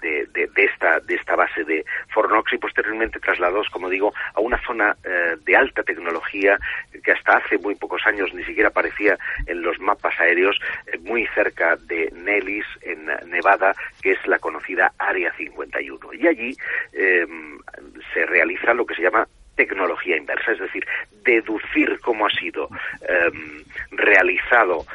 de, 0.00 0.50
esta, 0.56 1.00
de 1.00 1.14
esta 1.14 1.37
base 1.37 1.64
de 1.64 1.85
Fort 2.12 2.30
Knox 2.30 2.52
y 2.52 2.59
posteriormente 2.59 3.20
trasladados, 3.20 3.68
como 3.70 3.88
digo, 3.88 4.12
a 4.35 4.40
una 4.40 4.61
zona 4.64 4.96
eh, 5.04 5.37
de 5.44 5.56
alta 5.56 5.83
tecnología 5.83 6.59
que 7.04 7.12
hasta 7.12 7.38
hace 7.38 7.59
muy 7.59 7.74
pocos 7.74 8.02
años 8.06 8.33
ni 8.35 8.44
siquiera 8.44 8.68
aparecía 8.68 9.18
en 9.46 9.62
los 9.62 9.78
mapas 9.80 10.18
aéreos, 10.20 10.59
eh, 10.87 10.98
muy 10.98 11.26
cerca 11.35 11.76
de 11.76 12.11
Nellis, 12.12 12.66
en 12.83 13.06
Nevada, 13.30 13.74
que 14.02 14.12
es 14.12 14.26
la 14.26 14.38
conocida 14.38 14.92
Área 14.98 15.33
51. 15.33 16.12
Y 16.14 16.26
allí 16.26 16.56
se 16.92 18.26
realiza 18.26 18.74
lo 18.74 18.87
que 18.87 18.94
se 18.94 19.02
llama 19.02 19.26
tecnología 19.61 20.16
inversa, 20.16 20.52
es 20.52 20.59
decir, 20.59 20.87
deducir 21.22 22.00
cómo 22.00 22.26
ha 22.26 22.30
sido 22.30 22.68
em, 23.06 23.62
realizado 23.90 24.87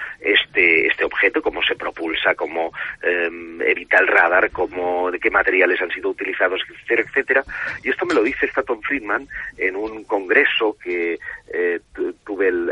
este, 0.55 0.87
este 0.87 1.03
objeto, 1.03 1.41
cómo 1.41 1.61
se 1.63 1.75
propulsa, 1.75 2.33
cómo 2.35 2.71
em, 3.01 3.61
evita 3.61 3.97
el 3.99 4.07
radar, 4.07 4.49
cómo, 4.51 5.11
de 5.11 5.19
qué 5.19 5.29
materiales 5.29 5.81
han 5.81 5.91
sido 5.91 6.09
utilizados, 6.09 6.61
etcétera, 6.69 7.01
etcétera. 7.01 7.43
Y 7.83 7.89
esto 7.89 8.05
me 8.05 8.13
lo 8.13 8.23
dice 8.23 8.45
Staton 8.45 8.81
Friedman 8.81 9.27
en 9.57 9.75
un 9.75 10.05
congreso 10.05 10.77
que 10.81 11.19
eh, 11.53 11.79
tuve 12.25 12.47
el, 12.47 12.71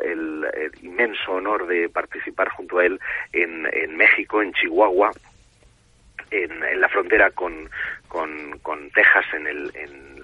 inmenso 0.82 1.34
honor 1.34 1.67
de 1.67 1.89
participar 1.89 2.50
junto 2.50 2.80
a 2.80 2.86
él 2.86 3.00
en, 3.34 3.67
en 3.72 3.98
México, 3.98 4.41
en 4.41 4.54
Chihuahua, 4.54 5.12
en, 6.32 6.82
la 6.82 6.89
frontera 6.89 7.32
con, 7.32 7.69
con, 8.08 8.89
Texas, 8.93 9.26
en, 9.34 9.48
el, 9.48 9.72
en 9.76 10.22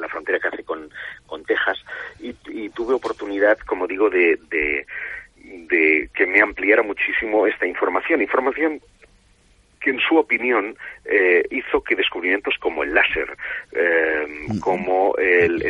la, 0.00 0.08
frontera 0.08 0.38
que 0.38 0.48
hace 0.48 0.64
con, 0.64 0.90
con 1.26 1.44
Texas, 1.44 1.78
y, 2.18 2.32
tuve 2.70 2.94
oportunidad, 2.94 3.58
como 3.60 3.86
digo, 3.86 4.10
de, 4.10 4.38
de, 4.48 4.86
de 5.70 6.10
que 6.14 6.26
me 6.26 6.40
ampliara 6.40 6.82
muchísimo 6.82 7.46
esta 7.46 7.66
información. 7.66 8.20
Información 8.20 8.80
que 9.80 9.90
en 9.90 10.00
su 10.00 10.16
opinión 10.16 10.76
eh, 11.10 11.42
hizo 11.50 11.82
que 11.82 11.96
descubrimientos 11.96 12.54
como 12.58 12.84
el 12.84 12.94
láser, 12.94 13.36
eh, 13.72 14.26
como 14.60 15.14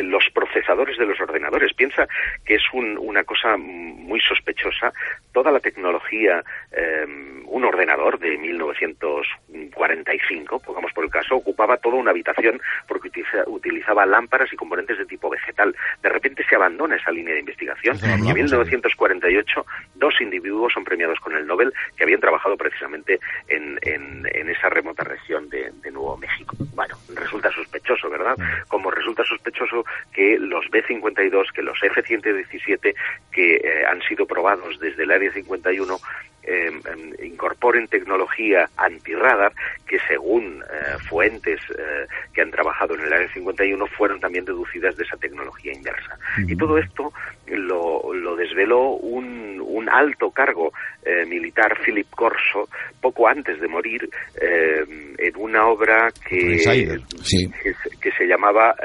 los 0.03 0.23
procesadores 0.33 0.97
de 0.97 1.05
los 1.05 1.19
ordenadores, 1.19 1.73
piensa 1.73 2.07
que 2.45 2.55
es 2.55 2.63
una 2.73 3.23
cosa 3.23 3.57
muy 3.57 4.19
sospechosa, 4.21 4.93
toda 5.31 5.51
la 5.51 5.59
tecnología, 5.59 6.43
eh, 6.71 7.05
un 7.45 7.63
ordenador 7.65 8.17
de 8.19 8.37
1945, 8.37 10.59
pongamos 10.59 10.93
por 10.93 11.05
el 11.05 11.09
caso, 11.09 11.35
ocupaba 11.35 11.77
toda 11.77 11.95
una 11.95 12.11
habitación 12.11 12.61
porque 12.87 13.09
utilizaba 13.47 14.05
lámparas 14.05 14.53
y 14.53 14.55
componentes 14.55 14.97
de 14.97 15.05
tipo 15.05 15.29
vegetal. 15.29 15.75
De 16.01 16.09
repente 16.09 16.45
se 16.47 16.55
abandona 16.55 16.95
esa 16.95 17.11
línea 17.11 17.33
de 17.33 17.41
investigación 17.41 17.97
y 18.01 18.29
en 18.29 18.35
1948 18.35 19.65
dos 19.95 20.21
individuos 20.21 20.73
son 20.73 20.83
premiados 20.83 21.19
con 21.19 21.35
el 21.35 21.47
Nobel 21.47 21.73
que 21.97 22.03
habían 22.03 22.19
trabajado 22.19 22.55
precisamente 22.57 23.19
en 23.47 23.79
en, 23.81 24.49
esa 24.49 24.69
remota 24.69 25.03
región 25.03 25.30
de, 25.39 25.71
Nuevo 25.91 26.17
México. 26.17 26.55
Bueno, 26.73 26.95
resulta 27.15 27.51
sospechoso, 27.51 28.09
¿verdad? 28.09 28.35
Como 28.67 28.91
resulta 28.91 29.23
sospechoso 29.23 29.85
que 30.13 30.37
los 30.37 30.69
B-52, 30.69 31.51
que 31.53 31.61
los 31.61 31.81
F-117, 31.81 32.95
que 33.31 33.55
eh, 33.55 33.85
han 33.85 34.01
sido 34.01 34.25
probados 34.25 34.79
desde 34.79 35.03
el 35.03 35.11
Área 35.11 35.31
51, 35.31 35.99
em, 36.43 36.81
em, 36.85 37.25
incorporen 37.25 37.87
tecnología 37.87 38.69
antirradar 38.77 39.53
que 39.85 39.99
según 40.07 40.63
eh, 40.63 40.97
fuentes 41.07 41.59
eh, 41.77 42.07
que 42.33 42.41
han 42.41 42.51
trabajado 42.51 42.95
en 42.95 43.01
el 43.01 43.13
Área 43.13 43.31
51 43.33 43.85
fueron 43.87 44.19
también 44.19 44.45
deducidas 44.45 44.95
de 44.97 45.03
esa 45.03 45.17
tecnología 45.17 45.73
inversa. 45.73 46.17
Y 46.47 46.55
todo 46.55 46.77
esto 46.77 47.13
lo, 47.47 48.13
lo 48.13 48.35
desveló 48.35 48.91
un, 48.91 49.50
un 49.71 49.89
alto 49.89 50.31
cargo 50.31 50.71
eh, 51.03 51.25
militar, 51.25 51.77
Philip 51.83 52.09
Corso, 52.11 52.69
poco 52.99 53.27
antes 53.27 53.59
de 53.59 53.67
morir, 53.67 54.09
eh, 54.39 54.83
en 55.17 55.33
una 55.37 55.67
obra 55.67 56.09
que, 56.27 56.57
que, 58.01 58.11
se 58.11 58.25
llamaba 58.25 58.75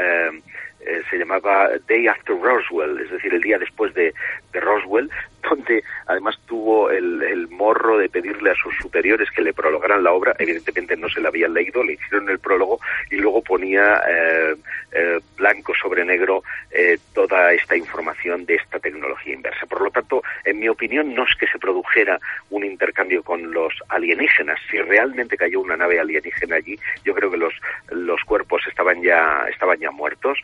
eh, 0.86 1.02
se 1.10 1.18
llamaba 1.18 1.68
Day 1.88 2.06
After 2.06 2.36
Roswell, 2.36 3.00
es 3.00 3.10
decir, 3.10 3.34
el 3.34 3.40
día 3.40 3.58
después 3.58 3.92
de, 3.94 4.14
Roswell, 4.60 5.10
donde 5.48 5.82
además 6.06 6.38
tuvo 6.46 6.90
el, 6.90 7.06
morro 7.48 7.98
de 7.98 8.08
pedirle 8.08 8.50
a 8.50 8.54
sus 8.54 8.74
superiores 8.76 9.30
que 9.30 9.40
le 9.40 9.54
prologaran 9.54 10.02
la 10.02 10.12
obra. 10.12 10.34
Evidentemente 10.38 10.96
no 10.96 11.08
se 11.08 11.20
la 11.20 11.28
habían 11.28 11.54
leído, 11.54 11.82
le 11.82 11.94
hicieron 11.94 12.28
el 12.28 12.38
prólogo 12.38 12.78
y 13.10 13.16
luego 13.16 13.42
ponía 13.42 14.02
eh, 14.08 14.54
eh, 14.92 15.20
blanco 15.36 15.72
sobre 15.80 16.04
negro 16.04 16.42
eh, 16.70 16.98
toda 17.14 17.52
esta 17.52 17.76
información 17.76 18.44
de 18.44 18.56
esta 18.56 18.78
tecnología 18.78 19.34
inversa. 19.34 19.66
Por 19.66 19.80
lo 19.80 19.90
tanto, 19.90 20.22
en 20.44 20.58
mi 20.58 20.68
opinión, 20.68 21.14
no 21.14 21.24
es 21.24 21.34
que 21.38 21.46
se 21.46 21.58
produjera 21.58 22.18
un 22.50 22.64
intercambio 22.64 23.22
con 23.22 23.52
los 23.52 23.72
alienígenas. 23.88 24.60
Si 24.70 24.78
realmente 24.80 25.36
cayó 25.36 25.60
una 25.60 25.76
nave 25.76 25.98
alienígena 25.98 26.56
allí, 26.56 26.78
yo 27.04 27.14
creo 27.14 27.30
que 27.30 27.38
los, 27.38 28.24
cuerpos 28.24 28.62
estaban 28.68 29.02
ya, 29.02 29.46
estaban 29.50 29.78
ya 29.78 29.90
muertos. 29.90 30.38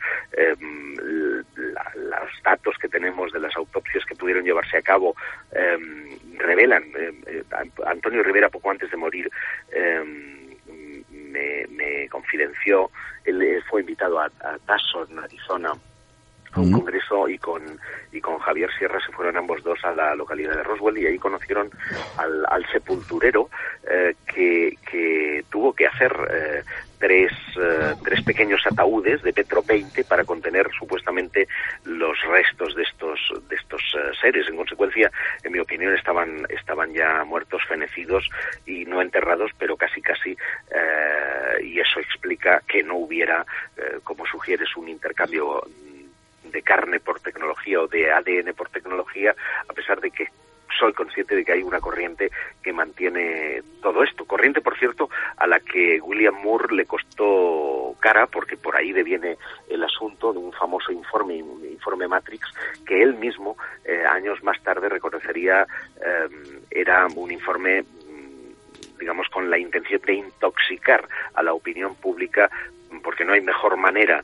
los 1.95 2.43
datos 2.43 2.75
que 2.79 2.87
tenemos 2.87 3.31
de 3.31 3.39
las 3.39 3.55
autopsias 3.55 4.02
que 4.05 4.15
pudieron 4.15 4.43
llevarse 4.43 4.77
a 4.77 4.81
cabo 4.81 5.15
Em, 5.55 6.17
revelan, 6.39 6.83
em, 6.95 7.21
eh, 7.27 7.43
Antonio 7.85 8.23
Rivera 8.23 8.49
poco 8.49 8.71
antes 8.71 8.89
de 8.89 8.97
morir 8.97 9.29
em, 9.71 10.57
me, 11.69 12.09
confidenció, 12.09 12.89
él 13.25 13.63
fue 13.69 13.81
invitado 13.81 14.19
a, 14.19 14.25
a 14.25 14.57
Tucson, 14.65 15.19
Arizona, 15.19 15.73
a 16.53 16.59
un 16.59 16.71
congreso 16.71 17.27
y 17.27 17.37
con 17.37 17.61
y 18.11 18.21
con 18.21 18.37
Javier 18.37 18.69
Sierra 18.77 18.99
se 19.03 19.11
fueron 19.11 19.37
ambos 19.37 19.63
dos 19.63 19.83
a 19.83 19.93
la 19.93 20.15
localidad 20.15 20.55
de 20.55 20.63
Roswell 20.63 20.97
y 20.99 21.07
ahí 21.07 21.17
conocieron 21.17 21.69
al, 22.17 22.65
sepulturero 22.71 23.49
eh, 23.89 24.15
que, 24.25 24.77
que, 24.89 25.43
tuvo 25.49 25.73
que 25.73 25.87
hacer 25.87 26.13
eh, 26.31 26.63
tres, 26.99 27.31
eh, 27.59 27.95
tres 28.03 28.23
pequeños 28.23 28.61
ataúdes 28.69 29.23
de 29.23 29.33
Petro 29.33 29.63
20 29.63 30.03
para 30.03 30.23
contener 30.23 30.69
supuestamente 30.77 31.47
los 31.85 32.17
restos 32.21 32.75
de 32.75 32.83
estos 32.83 33.19
de 33.49 33.55
estos 33.55 33.81
seres. 34.21 34.47
En 34.47 34.55
consecuencia, 34.55 35.11
en 35.43 35.51
mi 35.51 35.59
opinión, 35.59 35.95
estaban 35.95 36.45
estaban 36.49 36.93
ya 36.93 37.23
muertos, 37.25 37.63
fenecidos 37.67 38.29
y 38.65 38.85
no 38.85 39.01
enterrados, 39.01 39.51
pero 39.57 39.75
casi 39.75 40.01
casi 40.01 40.37
y 41.63 41.79
eso 41.79 41.99
explica 41.99 42.61
que 42.67 42.83
no 42.83 42.97
hubiera, 42.97 43.45
como 44.03 44.25
sugieres, 44.25 44.75
un 44.75 44.89
intercambio 44.89 45.63
de 46.53 46.61
carne 46.61 46.99
por 46.99 47.19
tecnología 47.19 47.81
o 47.81 47.87
de 47.87 48.11
ADN 48.11 48.53
por 48.53 48.69
tecnología, 48.69 49.35
a 49.67 49.73
pesar 49.73 49.99
de 49.99 50.11
que 50.11 50.27
soy 50.79 50.93
consciente 50.93 51.35
de 51.35 51.45
que 51.45 51.53
hay 51.53 51.63
una 51.63 51.79
corriente 51.79 52.31
que 52.61 52.73
mantiene 52.73 53.61
todo 53.81 54.03
esto. 54.03 54.25
Corriente, 54.25 54.61
por 54.61 54.77
cierto, 54.77 55.09
a 55.37 55.47
la 55.47 55.59
que 55.59 55.99
William 56.01 56.35
Moore 56.41 56.75
le 56.75 56.85
costó 56.85 57.95
cara, 57.99 58.27
porque 58.27 58.57
por 58.57 58.75
ahí 58.75 58.91
deviene 58.91 59.37
el 59.69 59.83
asunto 59.83 60.33
de 60.33 60.39
un 60.39 60.51
famoso 60.51 60.91
informe, 60.91 61.37
informe 61.37 62.07
Matrix, 62.07 62.47
que 62.85 63.01
él 63.01 63.15
mismo, 63.15 63.57
eh, 63.85 64.03
años 64.09 64.43
más 64.43 64.61
tarde, 64.63 64.89
reconocería 64.89 65.65
eh, 65.97 66.61
era 66.71 67.07
un 67.15 67.31
informe 67.31 67.83
mm, 67.83 68.97
digamos, 68.99 69.27
con 69.29 69.49
la 69.49 69.57
intención 69.57 70.01
de 70.01 70.13
intoxicar 70.15 71.07
a 71.33 71.43
la 71.43 71.53
opinión 71.53 71.95
pública 71.95 72.49
porque 73.01 73.25
no 73.25 73.33
hay 73.33 73.41
mejor 73.41 73.77
manera 73.77 74.23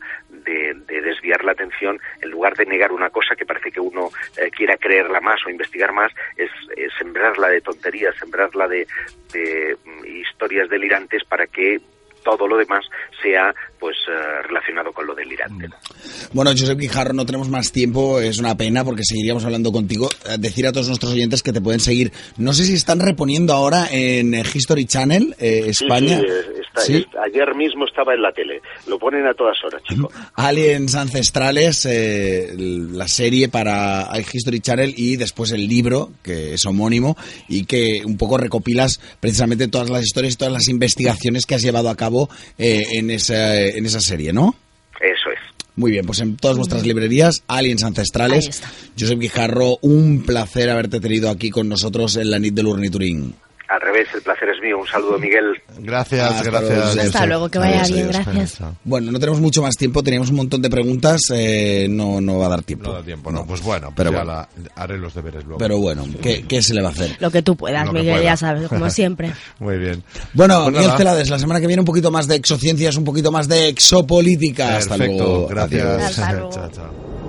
de, 0.50 1.02
desviar 1.02 1.44
la 1.44 1.52
atención, 1.52 2.00
en 2.22 2.30
lugar 2.30 2.56
de 2.56 2.66
negar 2.66 2.92
una 2.92 3.10
cosa 3.10 3.36
que 3.36 3.46
parece 3.46 3.72
que 3.72 3.80
uno 3.80 4.10
eh, 4.38 4.50
quiera 4.52 4.78
creerla 4.78 5.20
más 5.22 5.40
o 5.46 5.50
investigar 5.50 5.92
más, 5.94 6.12
es, 6.38 6.50
sembrarla 6.98 7.50
de 7.50 7.62
tonterías, 7.62 8.16
sembrarla 8.18 8.68
de, 8.68 8.88
de 9.32 9.78
mm, 9.86 10.06
historias 10.06 10.70
delirantes 10.70 11.24
para 11.24 11.48
que 11.48 11.80
todo 12.24 12.48
lo 12.48 12.58
demás 12.58 12.86
sea 13.22 13.54
pues 13.80 13.96
eh, 14.10 14.42
relacionado 14.44 14.92
con 14.92 15.08
lo 15.08 15.16
delirante. 15.16 15.70
Bueno, 16.34 16.52
Josep 16.52 16.78
Guijarro, 16.78 17.14
no 17.14 17.26
tenemos 17.26 17.48
más 17.48 17.72
tiempo, 17.72 18.20
es 18.20 18.40
una 18.40 18.58
pena 18.58 18.84
porque 18.84 19.04
seguiríamos 19.04 19.46
hablando 19.46 19.72
contigo. 19.72 20.10
Eh, 20.28 20.36
decir 20.38 20.68
a 20.68 20.74
todos 20.74 20.88
nuestros 20.88 21.14
oyentes 21.14 21.42
que 21.42 21.54
te 21.54 21.62
pueden 21.62 21.80
seguir. 21.80 22.12
No 22.38 22.52
sé 22.54 22.66
si 22.66 22.74
están 22.74 23.00
reponiendo 23.00 23.54
ahora 23.54 23.88
en 23.90 24.34
History 24.34 24.86
Channel 24.86 25.36
España. 25.40 26.20
Sí, 26.20 26.59
ayer 26.80 27.56
mismo 27.56 27.86
estaba 27.86 28.14
en 28.14 28.22
la 28.22 28.32
tele. 28.32 28.62
Lo 28.88 28.98
ponen 29.00 29.26
a 29.28 29.34
todas 29.34 29.58
horas, 29.64 29.82
chicos. 29.84 30.14
Aliens 30.36 30.96
Ancestrales, 30.96 31.86
eh, 31.86 32.54
la 32.58 33.08
serie 33.08 33.50
para 33.50 34.10
History 34.20 34.60
Channel 34.60 34.94
y 34.96 35.16
después 35.16 35.52
el 35.52 35.68
libro, 35.68 36.12
que 36.24 36.54
es 36.54 36.66
homónimo, 36.66 37.18
y 37.48 37.66
que 37.66 38.02
un 38.06 38.18
poco 38.18 38.38
recopilas 38.38 39.00
precisamente 39.20 39.68
todas 39.68 39.90
las 39.90 40.04
historias 40.04 40.34
y 40.34 40.38
todas 40.38 40.54
las 40.54 40.68
investigaciones 40.68 41.46
que 41.46 41.56
has 41.56 41.62
llevado 41.62 41.90
a 41.90 41.96
cabo 41.96 42.30
eh, 42.58 42.84
en, 42.94 43.12
esa, 43.12 43.60
en 43.60 43.86
esa 43.86 44.00
serie, 44.00 44.34
¿no? 44.34 44.56
Eso 45.00 45.32
es. 45.32 45.40
Muy 45.76 45.92
bien, 45.92 46.06
pues 46.06 46.20
en 46.20 46.36
todas 46.36 46.58
vuestras 46.58 46.86
librerías, 46.86 47.44
Aliens 47.48 47.84
Ancestrales. 47.84 48.62
Josep 49.00 49.18
Guijarro, 49.18 49.78
un 49.82 50.24
placer 50.26 50.70
haberte 50.70 51.00
tenido 51.00 51.30
aquí 51.30 51.50
con 51.50 51.70
nosotros 51.70 52.18
en 52.18 52.32
la 52.32 52.40
NIT 52.40 52.54
del 52.54 52.68
Urniturín. 52.68 53.36
Al 53.70 53.82
revés, 53.82 54.08
el 54.16 54.22
placer 54.24 54.50
es 54.50 54.60
mío. 54.64 54.80
Un 54.80 54.88
saludo, 54.88 55.20
Miguel. 55.20 55.46
Gracias, 55.78 56.32
Hasta 56.32 56.44
gracias. 56.50 56.96
luego. 56.96 57.02
Hasta 57.02 57.26
luego, 57.28 57.50
que 57.50 57.60
vaya 57.60 57.82
Adiós, 57.82 57.92
bien, 57.94 58.10
adiós. 58.10 58.26
gracias. 58.26 58.60
Bueno, 58.84 59.12
no 59.12 59.20
tenemos 59.20 59.40
mucho 59.42 59.62
más 59.62 59.76
tiempo, 59.76 60.02
teníamos 60.02 60.32
un 60.32 60.38
montón 60.38 60.62
de 60.64 60.70
preguntas, 60.72 61.22
eh, 61.32 61.86
no, 61.88 62.20
no 62.20 62.40
va 62.40 62.48
a 62.48 62.50
dar 62.50 62.64
tiempo. 62.64 62.88
No 62.90 62.94
da 62.96 63.04
tiempo, 63.04 63.32
no. 63.32 63.46
Pues 63.46 63.62
bueno, 63.62 63.94
pero 63.96 64.10
pero 64.10 64.12
ya 64.12 64.24
bueno. 64.24 64.48
la- 64.74 64.82
haré 64.82 64.98
los 64.98 65.14
deberes 65.14 65.44
luego. 65.44 65.60
Pero 65.60 65.78
bueno, 65.78 66.04
¿qué, 66.22 66.44
qué 66.48 66.64
se 66.64 66.74
le 66.74 66.82
va 66.82 66.90
a 66.90 66.92
hacer? 66.94 67.16
Lo 67.20 67.30
que 67.30 67.44
tú 67.44 67.56
puedas, 67.56 67.86
Lo 67.86 67.94
Miguel, 67.94 68.14
pueda. 68.16 68.24
ya 68.24 68.38
sabes, 68.38 68.68
como 68.68 68.90
siempre. 68.90 69.32
Muy 69.60 69.78
bien. 69.78 70.04
Bueno, 70.34 70.64
Pues 70.64 70.78
Miguel. 70.78 70.98
Celades, 70.98 71.30
la 71.30 71.38
semana 71.38 71.62
que 71.62 71.68
viene 71.68 71.82
un 71.82 71.86
poquito 71.86 72.10
más 72.10 72.28
de 72.28 72.36
exociencias, 72.38 72.96
un 72.98 73.04
poquito 73.04 73.32
más 73.32 73.48
de 73.48 73.68
exopolítica. 73.68 74.78
Hasta 74.78 74.98
Perfecto, 74.98 75.24
luego. 75.24 75.48
gracias. 75.48 75.86
Hasta 76.20 76.32
luego. 76.34 76.50
chao, 76.52 76.70
chao. 76.72 77.29